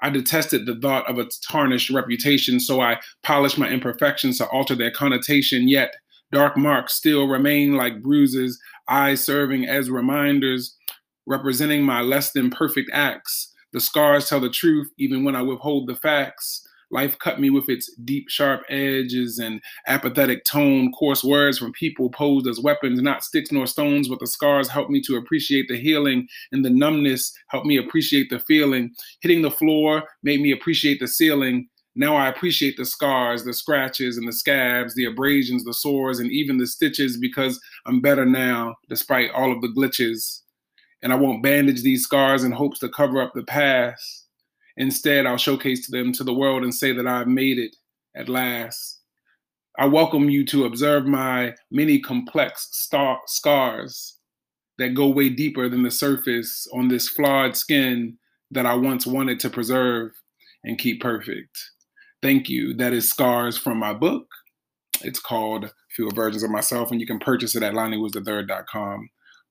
I 0.00 0.08
detested 0.08 0.64
the 0.64 0.76
thought 0.76 1.06
of 1.10 1.18
a 1.18 1.28
tarnished 1.50 1.90
reputation, 1.90 2.60
so 2.60 2.80
I 2.80 2.98
polished 3.22 3.58
my 3.58 3.68
imperfections 3.68 4.38
to 4.38 4.46
alter 4.46 4.74
their 4.74 4.90
connotation, 4.90 5.68
yet 5.68 5.96
Dark 6.30 6.56
marks 6.56 6.94
still 6.94 7.26
remain 7.26 7.74
like 7.76 8.02
bruises, 8.02 8.60
eyes 8.88 9.24
serving 9.24 9.66
as 9.66 9.90
reminders, 9.90 10.76
representing 11.26 11.82
my 11.82 12.00
less 12.00 12.32
than 12.32 12.50
perfect 12.50 12.90
acts. 12.92 13.52
The 13.72 13.80
scars 13.80 14.28
tell 14.28 14.40
the 14.40 14.50
truth, 14.50 14.90
even 14.98 15.24
when 15.24 15.36
I 15.36 15.42
withhold 15.42 15.88
the 15.88 15.96
facts. 15.96 16.66
Life 16.90 17.18
cut 17.18 17.38
me 17.38 17.50
with 17.50 17.68
its 17.68 17.94
deep, 18.04 18.30
sharp 18.30 18.62
edges 18.70 19.38
and 19.38 19.60
apathetic 19.86 20.44
tone, 20.44 20.90
coarse 20.92 21.22
words 21.22 21.58
from 21.58 21.72
people 21.72 22.08
posed 22.08 22.46
as 22.46 22.60
weapons, 22.60 23.02
not 23.02 23.22
sticks 23.22 23.52
nor 23.52 23.66
stones, 23.66 24.08
but 24.08 24.20
the 24.20 24.26
scars 24.26 24.68
helped 24.68 24.90
me 24.90 25.02
to 25.02 25.16
appreciate 25.16 25.66
the 25.68 25.76
healing, 25.76 26.26
and 26.50 26.64
the 26.64 26.70
numbness 26.70 27.34
helped 27.48 27.66
me 27.66 27.76
appreciate 27.76 28.30
the 28.30 28.40
feeling. 28.40 28.90
Hitting 29.20 29.42
the 29.42 29.50
floor 29.50 30.02
made 30.22 30.40
me 30.40 30.50
appreciate 30.50 30.98
the 30.98 31.08
ceiling. 31.08 31.68
Now 31.98 32.14
I 32.14 32.28
appreciate 32.28 32.76
the 32.76 32.84
scars, 32.84 33.42
the 33.42 33.52
scratches, 33.52 34.18
and 34.18 34.28
the 34.28 34.32
scabs, 34.32 34.94
the 34.94 35.06
abrasions, 35.06 35.64
the 35.64 35.74
sores, 35.74 36.20
and 36.20 36.30
even 36.30 36.56
the 36.56 36.66
stitches 36.68 37.16
because 37.16 37.60
I'm 37.86 38.00
better 38.00 38.24
now, 38.24 38.76
despite 38.88 39.32
all 39.32 39.50
of 39.50 39.60
the 39.62 39.74
glitches. 39.76 40.42
And 41.02 41.12
I 41.12 41.16
won't 41.16 41.42
bandage 41.42 41.82
these 41.82 42.04
scars 42.04 42.44
in 42.44 42.52
hopes 42.52 42.78
to 42.80 42.88
cover 42.88 43.20
up 43.20 43.32
the 43.34 43.42
past. 43.42 44.26
Instead, 44.76 45.26
I'll 45.26 45.36
showcase 45.36 45.90
them 45.90 46.12
to 46.12 46.22
the 46.22 46.32
world 46.32 46.62
and 46.62 46.72
say 46.72 46.92
that 46.92 47.08
I've 47.08 47.26
made 47.26 47.58
it 47.58 47.74
at 48.14 48.28
last. 48.28 49.00
I 49.76 49.86
welcome 49.86 50.30
you 50.30 50.46
to 50.46 50.66
observe 50.66 51.04
my 51.04 51.56
many 51.72 51.98
complex 51.98 52.68
star- 52.70 53.22
scars 53.26 54.18
that 54.78 54.94
go 54.94 55.08
way 55.08 55.30
deeper 55.30 55.68
than 55.68 55.82
the 55.82 55.90
surface 55.90 56.68
on 56.72 56.86
this 56.86 57.08
flawed 57.08 57.56
skin 57.56 58.18
that 58.52 58.66
I 58.66 58.74
once 58.74 59.04
wanted 59.04 59.40
to 59.40 59.50
preserve 59.50 60.12
and 60.62 60.78
keep 60.78 61.00
perfect. 61.00 61.58
Thank 62.22 62.48
you. 62.48 62.74
That 62.74 62.92
is 62.92 63.08
Scars 63.08 63.56
from 63.56 63.78
my 63.78 63.94
book. 63.94 64.26
It's 65.02 65.20
called 65.20 65.72
Fewer 65.94 66.10
Versions 66.10 66.42
of 66.42 66.50
Myself, 66.50 66.90
and 66.90 67.00
you 67.00 67.06
can 67.06 67.20
purchase 67.20 67.54
it 67.54 67.62
at 67.62 67.74
lonniewoodsthird.com 67.74 69.08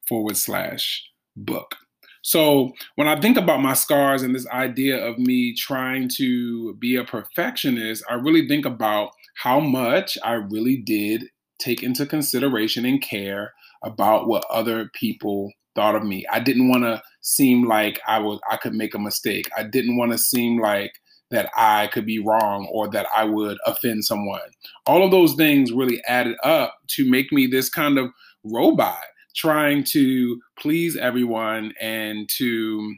forward 0.07 0.37
slash 0.37 1.03
book. 1.35 1.75
So 2.21 2.73
when 2.95 3.07
I 3.07 3.19
think 3.19 3.37
about 3.37 3.61
my 3.61 3.73
scars 3.73 4.21
and 4.21 4.35
this 4.35 4.47
idea 4.49 4.97
of 4.97 5.17
me 5.17 5.55
trying 5.55 6.09
to 6.17 6.73
be 6.75 6.97
a 6.97 7.05
perfectionist, 7.05 8.03
I 8.09 8.15
really 8.15 8.47
think 8.47 8.65
about 8.65 9.11
how 9.35 9.61
much 9.61 10.17
I 10.23 10.33
really 10.33 10.77
did 10.77 11.29
take 11.59 11.83
into 11.83 12.05
consideration 12.05 12.85
and 12.85 13.01
care 13.01 13.53
about 13.83 14.27
what 14.27 14.45
other 14.49 14.91
people 14.93 15.53
thought 15.75 15.95
of 15.95 16.03
me. 16.03 16.25
I 16.29 16.39
didn't 16.39 16.69
want 16.69 16.83
to 16.83 17.01
seem 17.21 17.65
like 17.65 18.01
I 18.07 18.19
was 18.19 18.39
I 18.51 18.57
could 18.57 18.73
make 18.73 18.93
a 18.93 18.99
mistake. 18.99 19.47
I 19.55 19.63
didn't 19.63 19.95
want 19.95 20.11
to 20.11 20.17
seem 20.17 20.59
like 20.59 20.91
that 21.29 21.49
I 21.55 21.87
could 21.87 22.05
be 22.05 22.19
wrong 22.19 22.67
or 22.71 22.89
that 22.89 23.07
I 23.15 23.25
would 23.25 23.57
offend 23.65 24.05
someone. 24.05 24.39
All 24.85 25.03
of 25.03 25.11
those 25.11 25.33
things 25.35 25.71
really 25.71 26.01
added 26.05 26.37
up 26.43 26.77
to 26.89 27.09
make 27.09 27.31
me 27.31 27.47
this 27.47 27.69
kind 27.69 27.97
of 27.97 28.11
robot 28.43 29.03
trying 29.35 29.83
to 29.83 30.41
please 30.57 30.97
everyone 30.97 31.73
and 31.79 32.27
to 32.29 32.95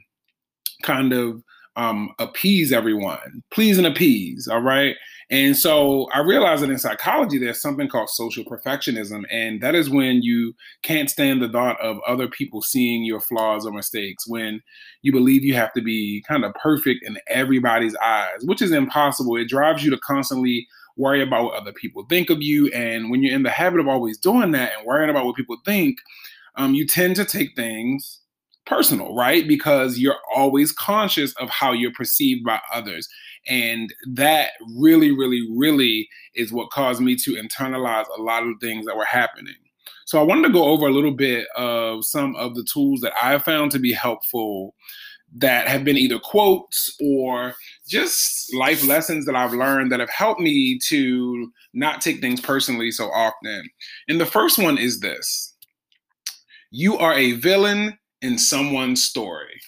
kind 0.82 1.12
of 1.12 1.42
um, 1.80 2.10
appease 2.18 2.72
everyone, 2.72 3.42
please 3.50 3.78
and 3.78 3.86
appease. 3.86 4.46
All 4.46 4.60
right. 4.60 4.96
And 5.30 5.56
so 5.56 6.08
I 6.12 6.20
realized 6.20 6.62
that 6.62 6.70
in 6.70 6.78
psychology, 6.78 7.38
there's 7.38 7.62
something 7.62 7.88
called 7.88 8.10
social 8.10 8.44
perfectionism. 8.44 9.24
And 9.30 9.62
that 9.62 9.74
is 9.74 9.88
when 9.88 10.20
you 10.22 10.54
can't 10.82 11.08
stand 11.08 11.40
the 11.40 11.48
thought 11.48 11.80
of 11.80 11.98
other 12.06 12.28
people 12.28 12.60
seeing 12.60 13.04
your 13.04 13.20
flaws 13.20 13.64
or 13.64 13.72
mistakes, 13.72 14.28
when 14.28 14.60
you 15.00 15.10
believe 15.10 15.42
you 15.42 15.54
have 15.54 15.72
to 15.72 15.80
be 15.80 16.22
kind 16.28 16.44
of 16.44 16.52
perfect 16.54 17.02
in 17.02 17.16
everybody's 17.28 17.96
eyes, 17.96 18.44
which 18.44 18.60
is 18.60 18.72
impossible. 18.72 19.36
It 19.36 19.48
drives 19.48 19.82
you 19.82 19.90
to 19.92 19.98
constantly 19.98 20.66
worry 20.96 21.22
about 21.22 21.44
what 21.44 21.62
other 21.62 21.72
people 21.72 22.04
think 22.10 22.28
of 22.28 22.42
you. 22.42 22.66
And 22.74 23.10
when 23.10 23.22
you're 23.22 23.34
in 23.34 23.44
the 23.44 23.50
habit 23.50 23.80
of 23.80 23.88
always 23.88 24.18
doing 24.18 24.50
that 24.50 24.72
and 24.76 24.86
worrying 24.86 25.08
about 25.08 25.24
what 25.24 25.36
people 25.36 25.56
think, 25.64 25.96
um, 26.56 26.74
you 26.74 26.86
tend 26.86 27.16
to 27.16 27.24
take 27.24 27.56
things 27.56 28.20
personal, 28.66 29.14
right? 29.14 29.46
Because 29.46 29.98
you're 29.98 30.18
always 30.34 30.72
conscious 30.72 31.34
of 31.36 31.50
how 31.50 31.72
you're 31.72 31.92
perceived 31.92 32.44
by 32.44 32.60
others. 32.72 33.08
And 33.46 33.92
that 34.14 34.50
really, 34.76 35.10
really, 35.10 35.46
really 35.56 36.08
is 36.34 36.52
what 36.52 36.70
caused 36.70 37.00
me 37.00 37.16
to 37.16 37.32
internalize 37.32 38.06
a 38.16 38.22
lot 38.22 38.44
of 38.44 38.54
things 38.60 38.86
that 38.86 38.96
were 38.96 39.04
happening. 39.04 39.54
So 40.06 40.18
I 40.20 40.24
wanted 40.24 40.48
to 40.48 40.52
go 40.52 40.64
over 40.64 40.86
a 40.86 40.92
little 40.92 41.14
bit 41.14 41.46
of 41.56 42.04
some 42.04 42.34
of 42.36 42.54
the 42.54 42.66
tools 42.72 43.00
that 43.00 43.12
I 43.20 43.38
found 43.38 43.70
to 43.72 43.78
be 43.78 43.92
helpful 43.92 44.74
that 45.36 45.68
have 45.68 45.84
been 45.84 45.96
either 45.96 46.18
quotes 46.18 46.94
or 47.00 47.54
just 47.86 48.52
life 48.54 48.84
lessons 48.84 49.26
that 49.26 49.36
I've 49.36 49.52
learned 49.52 49.92
that 49.92 50.00
have 50.00 50.10
helped 50.10 50.40
me 50.40 50.78
to 50.88 51.52
not 51.72 52.00
take 52.00 52.20
things 52.20 52.40
personally 52.40 52.90
so 52.90 53.06
often. 53.06 53.62
And 54.08 54.20
the 54.20 54.26
first 54.26 54.58
one 54.58 54.78
is 54.78 55.00
this 55.00 55.54
you 56.72 56.96
are 56.98 57.14
a 57.14 57.32
villain 57.32 57.96
in 58.22 58.38
someone's 58.38 59.02
story. 59.02 59.60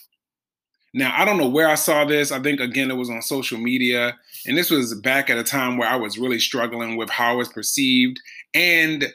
Now, 0.95 1.15
I 1.17 1.25
don't 1.25 1.39
know 1.39 1.49
where 1.49 1.69
I 1.69 1.75
saw 1.75 2.05
this. 2.05 2.33
I 2.33 2.41
think, 2.41 2.61
again, 2.61 2.91
it 2.91 2.97
was 2.97 3.09
on 3.09 3.23
social 3.23 3.59
media. 3.59 4.19
And 4.47 4.59
this 4.59 4.71
was 4.71 4.95
back 5.01 5.31
at 5.31 5.39
a 5.39 5.45
time 5.45 5.79
where 5.79 5.89
I 5.89 5.97
was 5.97 6.19
really 6.19 6.39
struggling 6.39 6.97
with 6.97 7.09
how 7.09 7.33
I 7.33 7.37
was 7.37 7.49
perceived. 7.49 8.21
And 8.53 9.07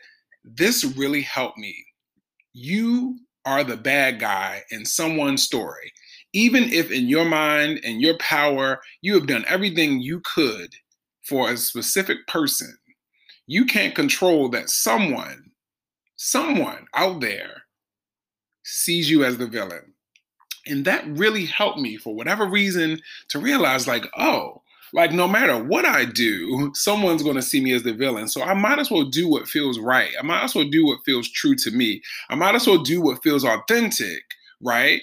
this 0.43 0.83
really 0.83 1.21
helped 1.21 1.57
me. 1.59 1.75
You 2.53 3.19
are 3.45 3.63
the 3.63 3.77
bad 3.77 4.19
guy 4.19 4.63
in 4.71 4.85
someone's 4.85 5.43
story. 5.43 5.91
Even 6.33 6.63
if 6.63 6.91
in 6.91 7.07
your 7.07 7.25
mind 7.25 7.79
and 7.83 8.01
your 8.01 8.17
power, 8.17 8.81
you 9.01 9.13
have 9.13 9.27
done 9.27 9.45
everything 9.47 10.01
you 10.01 10.21
could 10.21 10.73
for 11.23 11.51
a 11.51 11.57
specific 11.57 12.25
person, 12.27 12.75
you 13.45 13.65
can't 13.65 13.95
control 13.95 14.49
that 14.49 14.69
someone, 14.69 15.51
someone 16.15 16.87
out 16.95 17.21
there 17.21 17.63
sees 18.67 19.09
you 19.09 19.23
as 19.23 19.37
the 19.37 19.47
villain. 19.47 19.93
And 20.67 20.85
that 20.85 21.07
really 21.07 21.45
helped 21.45 21.79
me 21.79 21.97
for 21.97 22.15
whatever 22.15 22.45
reason 22.45 22.99
to 23.29 23.39
realize, 23.39 23.87
like, 23.87 24.05
oh, 24.17 24.61
like 24.93 25.11
no 25.13 25.27
matter 25.27 25.61
what 25.63 25.85
I 25.85 26.05
do, 26.05 26.71
someone's 26.73 27.23
going 27.23 27.35
to 27.35 27.41
see 27.41 27.61
me 27.61 27.73
as 27.73 27.83
the 27.83 27.93
villain. 27.93 28.27
So 28.27 28.41
I 28.43 28.53
might 28.53 28.79
as 28.79 28.91
well 28.91 29.05
do 29.05 29.29
what 29.29 29.47
feels 29.47 29.79
right. 29.79 30.11
I 30.19 30.23
might 30.23 30.43
as 30.43 30.55
well 30.55 30.67
do 30.69 30.85
what 30.85 30.99
feels 31.05 31.29
true 31.29 31.55
to 31.57 31.71
me. 31.71 32.01
I 32.29 32.35
might 32.35 32.55
as 32.55 32.67
well 32.67 32.83
do 32.83 33.01
what 33.01 33.23
feels 33.23 33.45
authentic, 33.45 34.23
right? 34.61 35.01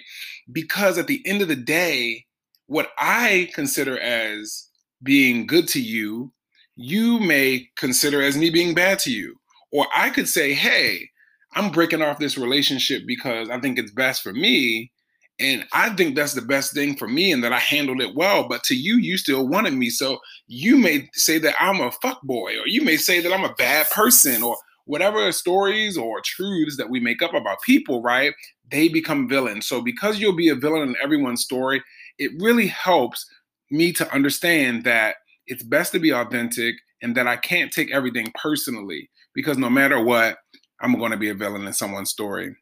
Because 0.52 0.98
at 0.98 1.06
the 1.06 1.22
end 1.26 1.42
of 1.42 1.48
the 1.48 1.56
day, 1.56 2.26
what 2.66 2.90
I 2.98 3.50
consider 3.54 3.98
as 3.98 4.68
being 5.02 5.46
good 5.46 5.68
to 5.68 5.80
you, 5.82 6.32
you 6.76 7.20
may 7.20 7.68
consider 7.76 8.22
as 8.22 8.36
me 8.36 8.50
being 8.50 8.74
bad 8.74 8.98
to 9.00 9.12
you 9.12 9.36
Or 9.72 9.86
I 9.94 10.10
could 10.10 10.28
say, 10.28 10.54
hey, 10.54 11.10
I'm 11.54 11.70
breaking 11.70 12.02
off 12.02 12.18
this 12.18 12.38
relationship 12.38 13.02
because 13.06 13.50
I 13.50 13.60
think 13.60 13.78
it's 13.78 13.92
best 13.92 14.22
for 14.22 14.32
me. 14.32 14.92
And 15.40 15.64
I 15.72 15.90
think 15.90 16.14
that's 16.14 16.34
the 16.34 16.42
best 16.42 16.74
thing 16.74 16.96
for 16.96 17.08
me 17.08 17.32
and 17.32 17.42
that 17.42 17.52
I 17.52 17.58
handled 17.58 18.00
it 18.00 18.14
well. 18.14 18.48
But 18.48 18.62
to 18.64 18.76
you, 18.76 18.98
you 18.98 19.16
still 19.16 19.48
wanted 19.48 19.74
me. 19.74 19.90
So 19.90 20.18
you 20.46 20.78
may 20.78 21.08
say 21.12 21.38
that 21.38 21.56
I'm 21.58 21.80
a 21.80 21.90
fuck 22.02 22.22
boy, 22.22 22.58
or 22.58 22.68
you 22.68 22.82
may 22.82 22.96
say 22.96 23.20
that 23.20 23.32
I'm 23.32 23.44
a 23.44 23.54
bad 23.54 23.90
person, 23.90 24.42
or 24.42 24.56
whatever 24.86 25.30
stories 25.32 25.96
or 25.96 26.20
truths 26.20 26.76
that 26.76 26.88
we 26.88 27.00
make 27.00 27.22
up 27.22 27.34
about 27.34 27.62
people, 27.62 28.02
right? 28.02 28.32
They 28.70 28.88
become 28.88 29.28
villains. 29.28 29.66
So 29.66 29.80
because 29.80 30.20
you'll 30.20 30.36
be 30.36 30.50
a 30.50 30.54
villain 30.54 30.88
in 30.88 30.96
everyone's 31.02 31.42
story, 31.42 31.82
it 32.18 32.30
really 32.38 32.68
helps 32.68 33.26
me 33.70 33.92
to 33.92 34.12
understand 34.14 34.84
that 34.84 35.16
it's 35.46 35.62
best 35.62 35.92
to 35.92 35.98
be 35.98 36.12
authentic 36.12 36.76
and 37.02 37.16
that 37.16 37.26
I 37.26 37.36
can't 37.36 37.72
take 37.72 37.92
everything 37.92 38.32
personally 38.40 39.10
because 39.34 39.58
no 39.58 39.68
matter 39.68 40.02
what, 40.02 40.38
I'm 40.80 40.98
going 40.98 41.12
to 41.12 41.16
be 41.16 41.30
a 41.30 41.34
villain 41.34 41.66
in 41.66 41.72
someone's 41.72 42.10
story. 42.10 42.54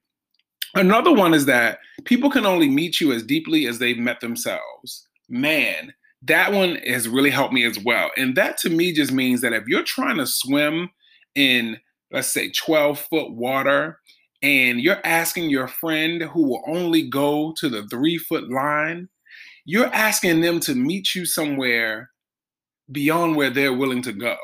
Another 0.74 1.12
one 1.12 1.34
is 1.34 1.46
that 1.46 1.78
people 2.04 2.30
can 2.30 2.46
only 2.46 2.68
meet 2.68 3.00
you 3.00 3.12
as 3.12 3.22
deeply 3.22 3.66
as 3.66 3.78
they've 3.78 3.98
met 3.98 4.20
themselves. 4.20 5.06
Man, 5.28 5.92
that 6.22 6.52
one 6.52 6.76
has 6.86 7.08
really 7.08 7.30
helped 7.30 7.52
me 7.52 7.64
as 7.64 7.78
well. 7.78 8.10
And 8.16 8.36
that 8.36 8.56
to 8.58 8.70
me 8.70 8.92
just 8.92 9.12
means 9.12 9.40
that 9.40 9.52
if 9.52 9.66
you're 9.66 9.82
trying 9.82 10.16
to 10.18 10.26
swim 10.26 10.90
in, 11.34 11.78
let's 12.10 12.28
say, 12.28 12.50
12 12.50 13.00
foot 13.00 13.32
water, 13.32 13.98
and 14.42 14.80
you're 14.80 15.00
asking 15.04 15.50
your 15.50 15.68
friend 15.68 16.22
who 16.22 16.42
will 16.42 16.64
only 16.66 17.08
go 17.08 17.54
to 17.58 17.68
the 17.68 17.86
three 17.88 18.18
foot 18.18 18.50
line, 18.50 19.08
you're 19.64 19.92
asking 19.94 20.40
them 20.40 20.58
to 20.60 20.74
meet 20.74 21.14
you 21.14 21.24
somewhere 21.24 22.10
beyond 22.90 23.36
where 23.36 23.50
they're 23.50 23.72
willing 23.72 24.02
to 24.02 24.12
go. 24.12 24.36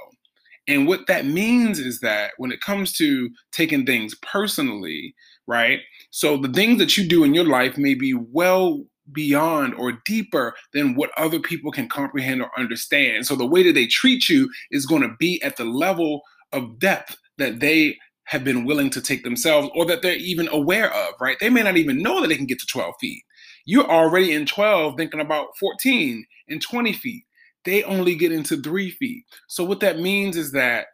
And 0.69 0.87
what 0.87 1.07
that 1.07 1.25
means 1.25 1.79
is 1.79 2.01
that 2.01 2.33
when 2.37 2.53
it 2.53 2.61
comes 2.61 2.93
to 2.95 3.31
taking 3.53 3.87
things 3.87 4.15
personally, 4.23 5.15
right? 5.47 5.81
So 6.11 6.37
the 6.37 6.53
things 6.53 6.79
that 6.79 6.97
you 6.97 7.09
do 7.09 7.25
in 7.25 7.35
your 7.35 7.47
life 7.47 7.79
may 7.79 7.95
be 7.95 8.15
well 8.15 8.85
beyond 9.11 9.75
or 9.75 9.93
deeper 10.05 10.55
than 10.75 10.95
what 10.95 11.11
other 11.17 11.41
people 11.41 11.73
can 11.73 11.89
comprehend 11.89 12.43
or 12.43 12.51
understand. 12.59 13.27
So 13.27 13.35
the 13.35 13.47
way 13.47 13.63
that 13.63 13.73
they 13.73 13.87
treat 13.87 14.29
you 14.29 14.51
is 14.71 14.85
going 14.85 15.01
to 15.03 15.17
be 15.19 15.43
at 15.43 15.57
the 15.57 15.65
level 15.65 16.21
of 16.53 16.79
depth 16.79 17.17
that 17.39 17.61
they 17.61 17.97
have 18.25 18.45
been 18.45 18.67
willing 18.67 18.91
to 18.91 19.01
take 19.01 19.25
themselves 19.25 19.71
or 19.75 19.87
that 19.87 20.03
they're 20.03 20.17
even 20.17 20.49
aware 20.49 20.93
of, 20.93 21.15
right? 21.19 21.39
They 21.41 21.49
may 21.49 21.63
not 21.63 21.79
even 21.79 22.03
know 22.03 22.21
that 22.21 22.29
they 22.29 22.37
can 22.37 22.45
get 22.45 22.59
to 22.61 22.67
12 22.67 22.95
feet. 23.01 23.23
You're 23.65 23.91
already 23.91 24.33
in 24.33 24.45
12 24.45 24.97
thinking 24.99 25.21
about 25.21 25.49
14 25.59 26.27
and 26.49 26.61
20 26.61 26.93
feet 26.93 27.25
they 27.69 27.83
only 27.83 28.15
get 28.15 28.33
into 28.33 28.57
three 28.63 28.91
feet. 28.91 29.25
So 29.47 29.63
what 29.63 29.81
that 29.81 30.01
means 30.01 30.39
is 30.39 30.53
that 30.53 30.87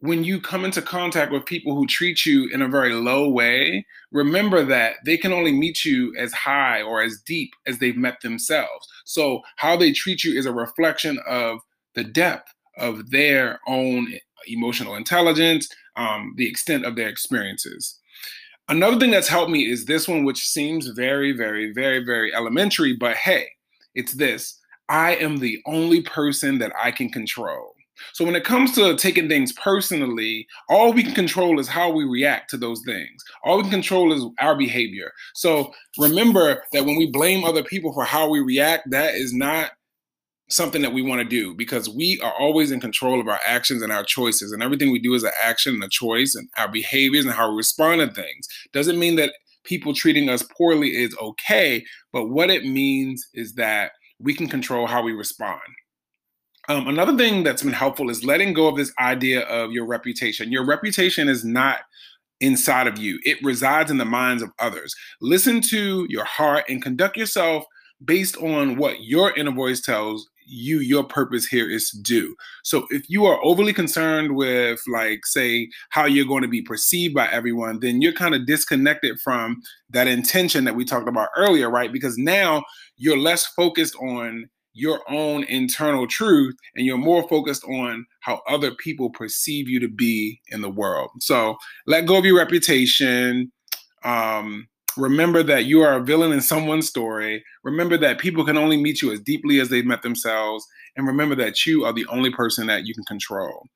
when 0.00 0.24
you 0.24 0.40
come 0.40 0.64
into 0.64 0.80
contact 0.80 1.30
with 1.30 1.44
people 1.44 1.74
who 1.74 1.86
treat 1.86 2.24
you 2.24 2.48
in 2.54 2.62
a 2.62 2.68
very 2.68 2.94
low 2.94 3.28
way, 3.28 3.84
remember 4.12 4.64
that 4.64 4.94
they 5.04 5.18
can 5.18 5.34
only 5.34 5.52
meet 5.52 5.84
you 5.84 6.14
as 6.18 6.32
high 6.32 6.80
or 6.80 7.02
as 7.02 7.20
deep 7.26 7.50
as 7.66 7.78
they've 7.78 7.98
met 7.98 8.22
themselves. 8.22 8.88
So 9.04 9.42
how 9.56 9.76
they 9.76 9.92
treat 9.92 10.24
you 10.24 10.38
is 10.38 10.46
a 10.46 10.54
reflection 10.54 11.18
of 11.26 11.58
the 11.94 12.04
depth 12.04 12.50
of 12.78 13.10
their 13.10 13.60
own 13.66 14.14
emotional 14.46 14.94
intelligence, 14.94 15.68
um, 15.96 16.32
the 16.38 16.48
extent 16.48 16.86
of 16.86 16.96
their 16.96 17.08
experiences. 17.08 17.98
Another 18.70 18.98
thing 18.98 19.10
that's 19.10 19.28
helped 19.28 19.50
me 19.50 19.70
is 19.70 19.84
this 19.84 20.08
one, 20.08 20.24
which 20.24 20.48
seems 20.48 20.88
very, 20.88 21.32
very, 21.32 21.72
very, 21.74 22.02
very 22.02 22.34
elementary, 22.34 22.94
but 22.94 23.16
hey, 23.16 23.48
it's 23.94 24.14
this 24.14 24.58
I 24.88 25.16
am 25.16 25.38
the 25.38 25.60
only 25.66 26.02
person 26.02 26.58
that 26.58 26.72
I 26.80 26.90
can 26.90 27.10
control. 27.10 27.74
So 28.12 28.24
when 28.24 28.36
it 28.36 28.44
comes 28.44 28.74
to 28.74 28.94
taking 28.96 29.28
things 29.28 29.52
personally, 29.52 30.46
all 30.68 30.92
we 30.92 31.02
can 31.02 31.14
control 31.14 31.58
is 31.58 31.68
how 31.68 31.90
we 31.90 32.04
react 32.04 32.50
to 32.50 32.56
those 32.56 32.82
things. 32.84 33.22
All 33.44 33.56
we 33.56 33.62
can 33.62 33.70
control 33.70 34.12
is 34.12 34.22
our 34.40 34.56
behavior. 34.56 35.12
So 35.34 35.72
remember 35.98 36.62
that 36.72 36.84
when 36.84 36.96
we 36.96 37.10
blame 37.10 37.44
other 37.44 37.62
people 37.62 37.92
for 37.92 38.04
how 38.04 38.28
we 38.28 38.40
react, 38.40 38.90
that 38.90 39.14
is 39.14 39.32
not 39.32 39.70
something 40.48 40.82
that 40.82 40.92
we 40.92 41.02
want 41.02 41.20
to 41.20 41.28
do 41.28 41.54
because 41.54 41.88
we 41.88 42.20
are 42.22 42.32
always 42.38 42.70
in 42.70 42.78
control 42.78 43.20
of 43.20 43.26
our 43.26 43.40
actions 43.46 43.82
and 43.82 43.92
our 43.92 44.04
choices 44.04 44.52
and 44.52 44.62
everything 44.62 44.92
we 44.92 45.00
do 45.00 45.14
is 45.14 45.24
an 45.24 45.32
action 45.42 45.74
and 45.74 45.82
a 45.82 45.88
choice 45.88 46.36
and 46.36 46.48
our 46.56 46.68
behaviors 46.68 47.24
and 47.24 47.34
how 47.34 47.50
we 47.50 47.56
respond 47.56 48.00
to 48.00 48.06
things 48.06 48.46
doesn't 48.72 48.98
mean 48.98 49.16
that 49.16 49.32
people 49.64 49.92
treating 49.92 50.28
us 50.28 50.44
poorly 50.56 50.90
is 50.90 51.16
okay 51.20 51.84
but 52.12 52.28
what 52.28 52.48
it 52.48 52.64
means 52.64 53.26
is 53.34 53.54
that 53.54 53.90
we 54.18 54.34
can 54.34 54.48
control 54.48 54.86
how 54.86 55.02
we 55.02 55.12
respond. 55.12 55.60
Um, 56.68 56.88
another 56.88 57.16
thing 57.16 57.44
that's 57.44 57.62
been 57.62 57.72
helpful 57.72 58.10
is 58.10 58.24
letting 58.24 58.52
go 58.52 58.66
of 58.66 58.76
this 58.76 58.92
idea 58.98 59.42
of 59.42 59.70
your 59.70 59.86
reputation. 59.86 60.50
Your 60.50 60.64
reputation 60.64 61.28
is 61.28 61.44
not 61.44 61.80
inside 62.40 62.86
of 62.86 62.98
you, 62.98 63.18
it 63.22 63.38
resides 63.42 63.90
in 63.90 63.96
the 63.96 64.04
minds 64.04 64.42
of 64.42 64.50
others. 64.58 64.94
Listen 65.22 65.60
to 65.62 66.06
your 66.10 66.24
heart 66.24 66.64
and 66.68 66.82
conduct 66.82 67.16
yourself 67.16 67.64
based 68.04 68.36
on 68.36 68.76
what 68.76 69.02
your 69.02 69.34
inner 69.38 69.52
voice 69.52 69.80
tells 69.80 70.28
you 70.46 70.78
your 70.78 71.04
purpose 71.04 71.46
here 71.46 71.68
is 71.68 71.90
to 71.90 72.00
do. 72.02 72.34
So 72.64 72.86
if 72.90 73.08
you 73.08 73.26
are 73.26 73.44
overly 73.44 73.72
concerned 73.72 74.36
with 74.36 74.80
like 74.88 75.26
say 75.26 75.68
how 75.90 76.06
you're 76.06 76.26
going 76.26 76.42
to 76.42 76.48
be 76.48 76.62
perceived 76.62 77.14
by 77.14 77.28
everyone, 77.28 77.80
then 77.80 78.00
you're 78.00 78.12
kind 78.12 78.34
of 78.34 78.46
disconnected 78.46 79.18
from 79.20 79.60
that 79.90 80.06
intention 80.06 80.64
that 80.64 80.76
we 80.76 80.84
talked 80.84 81.08
about 81.08 81.28
earlier, 81.36 81.70
right? 81.70 81.92
Because 81.92 82.16
now 82.16 82.64
you're 82.96 83.18
less 83.18 83.46
focused 83.46 83.96
on 83.96 84.48
your 84.76 85.00
own 85.10 85.42
internal 85.44 86.06
truth 86.06 86.54
and 86.74 86.84
you're 86.84 86.98
more 86.98 87.26
focused 87.28 87.64
on 87.64 88.06
how 88.20 88.42
other 88.46 88.72
people 88.74 89.08
perceive 89.08 89.68
you 89.68 89.80
to 89.80 89.88
be 89.88 90.40
in 90.48 90.60
the 90.60 90.68
world. 90.68 91.10
So 91.20 91.56
let 91.86 92.06
go 92.06 92.18
of 92.18 92.26
your 92.26 92.36
reputation. 92.36 93.50
Um, 94.04 94.68
remember 94.96 95.42
that 95.42 95.64
you 95.64 95.82
are 95.82 95.94
a 95.94 96.04
villain 96.04 96.32
in 96.32 96.40
someone's 96.40 96.88
story. 96.88 97.44
Remember 97.64 97.96
that 97.98 98.18
people 98.18 98.44
can 98.44 98.56
only 98.56 98.76
meet 98.76 99.02
you 99.02 99.12
as 99.12 99.20
deeply 99.20 99.60
as 99.60 99.68
they've 99.68 99.86
met 99.86 100.02
themselves. 100.02 100.66
And 100.96 101.06
remember 101.06 101.34
that 101.36 101.66
you 101.66 101.84
are 101.84 101.92
the 101.92 102.06
only 102.06 102.30
person 102.30 102.66
that 102.68 102.86
you 102.86 102.94
can 102.94 103.04
control. 103.04 103.66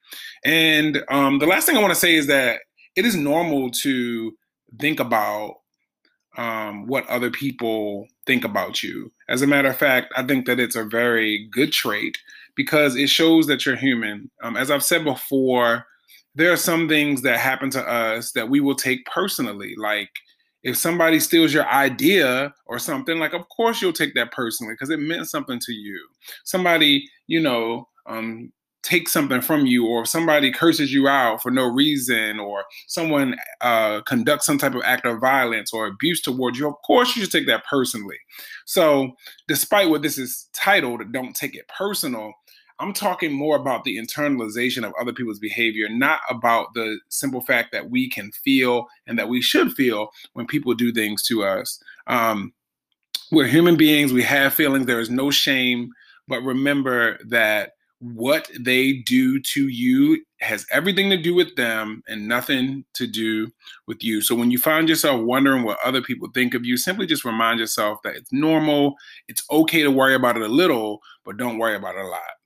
And 0.45 1.03
um, 1.11 1.39
the 1.39 1.47
last 1.47 1.67
thing 1.67 1.77
I 1.77 1.81
want 1.83 1.93
to 1.95 2.01
say 2.01 2.15
is 2.15 2.27
that 2.29 2.61
it 2.97 3.05
is 3.05 3.15
normal 3.15 3.71
to 3.83 4.33
think 4.79 5.01
about 5.01 5.57
um, 6.37 6.87
what 6.87 7.07
other 7.09 7.31
people 7.31 8.07
think 8.27 8.45
about 8.45 8.83
you. 8.83 9.13
As 9.29 9.43
a 9.43 9.47
matter 9.47 9.69
of 9.69 9.77
fact, 9.77 10.13
I 10.17 10.23
think 10.23 10.47
that 10.47 10.61
it's 10.61 10.77
a 10.77 10.85
very 10.85 11.49
good 11.53 11.73
trait 11.73 12.17
because 12.57 12.97
it 12.97 13.09
shows 13.09 13.47
that 13.47 13.67
you're 13.67 13.77
human. 13.77 14.31
Um, 14.43 14.57
as 14.57 14.71
I've 14.71 14.85
said 14.85 15.05
before, 15.05 15.85
there 16.35 16.53
are 16.53 16.57
some 16.57 16.89
things 16.89 17.23
that 17.23 17.39
happen 17.39 17.71
to 17.71 17.83
us 17.83 18.33
that 18.33 18.49
we 18.49 18.61
will 18.61 18.75
take 18.75 19.05
personally. 19.07 19.75
Like 19.77 20.11
if 20.63 20.77
somebody 20.77 21.21
steals 21.21 21.55
your 21.55 21.67
idea 21.69 22.53
or 22.67 22.79
something, 22.79 23.19
like 23.19 23.33
of 23.33 23.49
course 23.49 23.81
you'll 23.81 23.93
take 23.93 24.15
that 24.15 24.33
personally 24.33 24.75
because 24.75 24.91
it 24.91 25.01
meant 25.01 25.29
something 25.29 25.59
to 25.61 25.73
you. 25.73 26.07
Somebody, 26.45 27.09
you 27.27 27.41
know, 27.41 27.89
um, 28.07 28.53
take 28.83 29.09
something 29.09 29.41
from 29.41 29.67
you 29.67 29.87
or 29.87 30.07
somebody 30.07 30.51
curses 30.51 30.93
you 30.93 31.07
out 31.07 31.43
for 31.43 31.51
no 31.51 31.67
reason 31.67 32.41
or 32.41 32.65
someone 32.87 33.37
uh, 33.61 34.01
conducts 34.03 34.47
some 34.47 34.57
type 34.59 34.75
of 34.75 34.83
act 34.85 35.05
of 35.05 35.21
violence 35.21 35.73
or 35.73 35.87
abuse 35.87 36.23
towards 36.23 36.59
you 36.59 36.67
of 36.67 36.75
course 36.87 37.15
you 37.15 37.23
should 37.23 37.31
take 37.31 37.47
that 37.47 37.65
personally 37.69 38.17
so 38.65 39.11
despite 39.49 39.91
what 39.91 40.01
this 40.01 40.17
is 40.17 40.49
titled 40.55 41.13
don't 41.13 41.37
take 41.37 41.55
it 41.55 41.69
personal 41.69 42.33
i'm 42.81 42.93
talking 42.93 43.33
more 43.33 43.57
about 43.57 43.85
the 43.85 43.97
internalization 43.97 44.85
of 44.85 44.93
other 45.01 45.13
people's 45.13 45.39
behavior 45.39 45.89
not 45.89 46.21
about 46.29 46.73
the 46.75 46.99
simple 47.09 47.41
fact 47.41 47.73
that 47.73 47.91
we 47.91 48.09
can 48.09 48.31
feel 48.33 48.87
and 49.07 49.19
that 49.19 49.29
we 49.29 49.41
should 49.41 49.73
feel 49.73 50.11
when 50.33 50.47
people 50.47 50.75
do 50.75 50.93
things 50.93 51.23
to 51.23 51.45
us 51.45 51.83
um, 52.07 52.53
we're 53.31 53.47
human 53.47 53.77
beings 53.77 54.13
we 54.13 54.23
have 54.23 54.53
feelings 54.55 54.87
there 54.87 55.01
is 55.01 55.11
no 55.11 55.31
shame 55.31 55.91
but 56.27 56.43
remember 56.43 57.19
that 57.27 57.73
what 58.01 58.51
they 58.59 58.95
do 58.95 59.39
to 59.41 59.69
you 59.69 60.25
has 60.41 60.67
everything 60.73 61.11
to 61.11 61.19
do 61.19 61.35
with 61.35 61.55
them 61.57 62.03
and 62.09 62.27
nothing 62.27 62.83
to 62.95 63.07
do 63.07 63.47
with 63.87 64.03
you. 64.03 64.23
So 64.23 64.35
when 64.35 64.51
you 64.51 64.59
find 64.59 64.89
yourself 64.89 65.21
wondering 65.21 65.65
what 65.65 65.79
other 65.85 66.01
people 66.01 66.29
think 66.33 66.55
of 66.55 66.65
you, 66.65 66.79
simply 66.79 67.07
just 67.07 67.27
remind 67.27 67.61
yourself 67.61 67.99
that 68.05 68.17
it's 68.17 68.33
normal. 68.33 68.95
It's 69.29 69.45
okay 69.51 69.83
to 69.83 69.91
worry 69.91 70.15
about 70.15 70.37
it 70.37 70.43
a 70.43 70.49
little, 70.49 71.01
but 71.27 71.37
don't 71.37 71.59
worry 71.59 71.77
about 71.77 71.95
it 71.95 72.05
a 72.05 72.09
lot. 72.09 72.40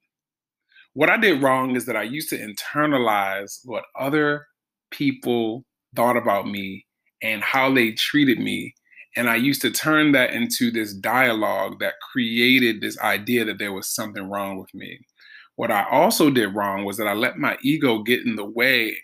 What 0.94 1.10
I 1.10 1.16
did 1.16 1.42
wrong 1.42 1.74
is 1.74 1.86
that 1.86 1.96
I 1.96 2.04
used 2.04 2.28
to 2.30 2.38
internalize 2.38 3.58
what 3.64 3.84
other 3.98 4.46
people 4.92 5.64
thought 5.96 6.16
about 6.16 6.46
me 6.46 6.86
and 7.20 7.42
how 7.42 7.72
they 7.72 7.92
treated 7.92 8.38
me. 8.38 8.74
And 9.16 9.28
I 9.28 9.34
used 9.34 9.60
to 9.62 9.72
turn 9.72 10.12
that 10.12 10.32
into 10.32 10.70
this 10.70 10.94
dialogue 10.94 11.80
that 11.80 11.94
created 12.12 12.80
this 12.80 12.98
idea 13.00 13.44
that 13.44 13.58
there 13.58 13.72
was 13.72 13.88
something 13.88 14.30
wrong 14.30 14.56
with 14.58 14.72
me. 14.72 15.00
What 15.56 15.72
I 15.72 15.84
also 15.90 16.30
did 16.30 16.54
wrong 16.54 16.84
was 16.84 16.96
that 16.98 17.08
I 17.08 17.14
let 17.14 17.38
my 17.38 17.56
ego 17.62 18.02
get 18.02 18.24
in 18.24 18.36
the 18.36 18.44
way 18.44 18.96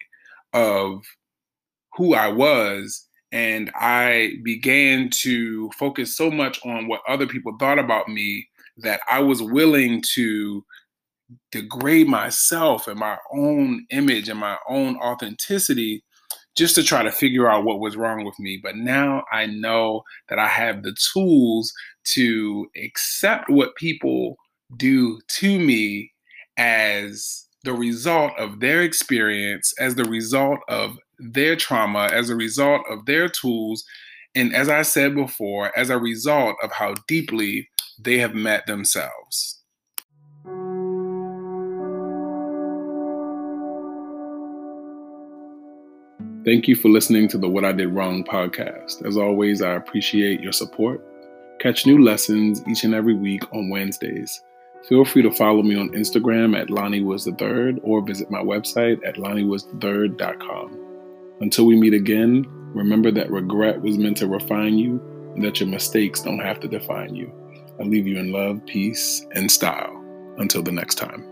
of 0.52 1.02
who 1.96 2.14
I 2.14 2.28
was. 2.28 3.06
And 3.32 3.70
I 3.74 4.34
began 4.44 5.10
to 5.22 5.70
focus 5.78 6.16
so 6.16 6.30
much 6.30 6.64
on 6.64 6.86
what 6.86 7.02
other 7.08 7.26
people 7.26 7.56
thought 7.58 7.80
about 7.80 8.08
me 8.08 8.48
that 8.78 9.00
I 9.08 9.20
was 9.20 9.42
willing 9.42 10.02
to 10.14 10.64
degrade 11.52 12.08
myself 12.08 12.88
and 12.88 12.98
my 12.98 13.16
own 13.32 13.86
image 13.90 14.28
and 14.28 14.40
my 14.40 14.56
own 14.68 14.96
authenticity 14.96 16.02
just 16.56 16.74
to 16.74 16.82
try 16.82 17.02
to 17.02 17.12
figure 17.12 17.48
out 17.48 17.64
what 17.64 17.80
was 17.80 17.96
wrong 17.96 18.24
with 18.24 18.38
me. 18.38 18.60
But 18.62 18.76
now 18.76 19.24
I 19.32 19.46
know 19.46 20.02
that 20.28 20.38
I 20.38 20.48
have 20.48 20.82
the 20.82 20.96
tools 21.12 21.72
to 22.14 22.66
accept 22.76 23.48
what 23.48 23.76
people 23.76 24.36
do 24.76 25.20
to 25.38 25.58
me 25.58 26.12
as 26.56 27.46
the 27.64 27.72
result 27.72 28.32
of 28.38 28.60
their 28.60 28.82
experience, 28.82 29.72
as 29.78 29.94
the 29.94 30.04
result 30.04 30.58
of 30.68 30.96
their 31.18 31.56
trauma, 31.56 32.08
as 32.12 32.30
a 32.30 32.36
result 32.36 32.82
of 32.90 33.04
their 33.06 33.28
tools, 33.28 33.84
and 34.34 34.54
as 34.54 34.68
I 34.68 34.82
said 34.82 35.14
before, 35.14 35.76
as 35.78 35.90
a 35.90 35.98
result 35.98 36.56
of 36.62 36.72
how 36.72 36.94
deeply 37.06 37.68
they 37.98 38.18
have 38.18 38.34
met 38.34 38.66
themselves. 38.66 39.59
Thank 46.42 46.68
you 46.68 46.74
for 46.74 46.88
listening 46.88 47.28
to 47.28 47.38
the 47.38 47.50
What 47.50 47.66
I 47.66 47.72
Did 47.72 47.88
Wrong 47.88 48.24
podcast. 48.24 49.06
As 49.06 49.18
always, 49.18 49.60
I 49.60 49.74
appreciate 49.74 50.40
your 50.40 50.54
support. 50.54 51.04
Catch 51.58 51.84
new 51.84 52.02
lessons 52.02 52.62
each 52.66 52.82
and 52.82 52.94
every 52.94 53.14
week 53.14 53.42
on 53.52 53.68
Wednesdays. 53.68 54.42
Feel 54.88 55.04
free 55.04 55.20
to 55.20 55.30
follow 55.30 55.62
me 55.62 55.78
on 55.78 55.90
Instagram 55.90 56.58
at 56.58 56.70
Lonnie 56.70 57.02
Woods 57.02 57.26
the 57.26 57.32
Third 57.32 57.78
or 57.82 58.00
visit 58.00 58.30
my 58.30 58.38
website 58.38 59.06
at 59.06 59.16
LonnieWoodsTheThird.com. 59.16 61.36
Until 61.42 61.66
we 61.66 61.78
meet 61.78 61.92
again, 61.92 62.46
remember 62.74 63.10
that 63.10 63.30
regret 63.30 63.82
was 63.82 63.98
meant 63.98 64.16
to 64.16 64.26
refine 64.26 64.78
you 64.78 64.98
and 65.34 65.44
that 65.44 65.60
your 65.60 65.68
mistakes 65.68 66.22
don't 66.22 66.38
have 66.38 66.58
to 66.60 66.68
define 66.68 67.14
you. 67.14 67.30
I 67.78 67.82
leave 67.82 68.06
you 68.06 68.18
in 68.18 68.32
love, 68.32 68.64
peace, 68.64 69.26
and 69.34 69.52
style. 69.52 69.94
Until 70.38 70.62
the 70.62 70.72
next 70.72 70.94
time. 70.94 71.22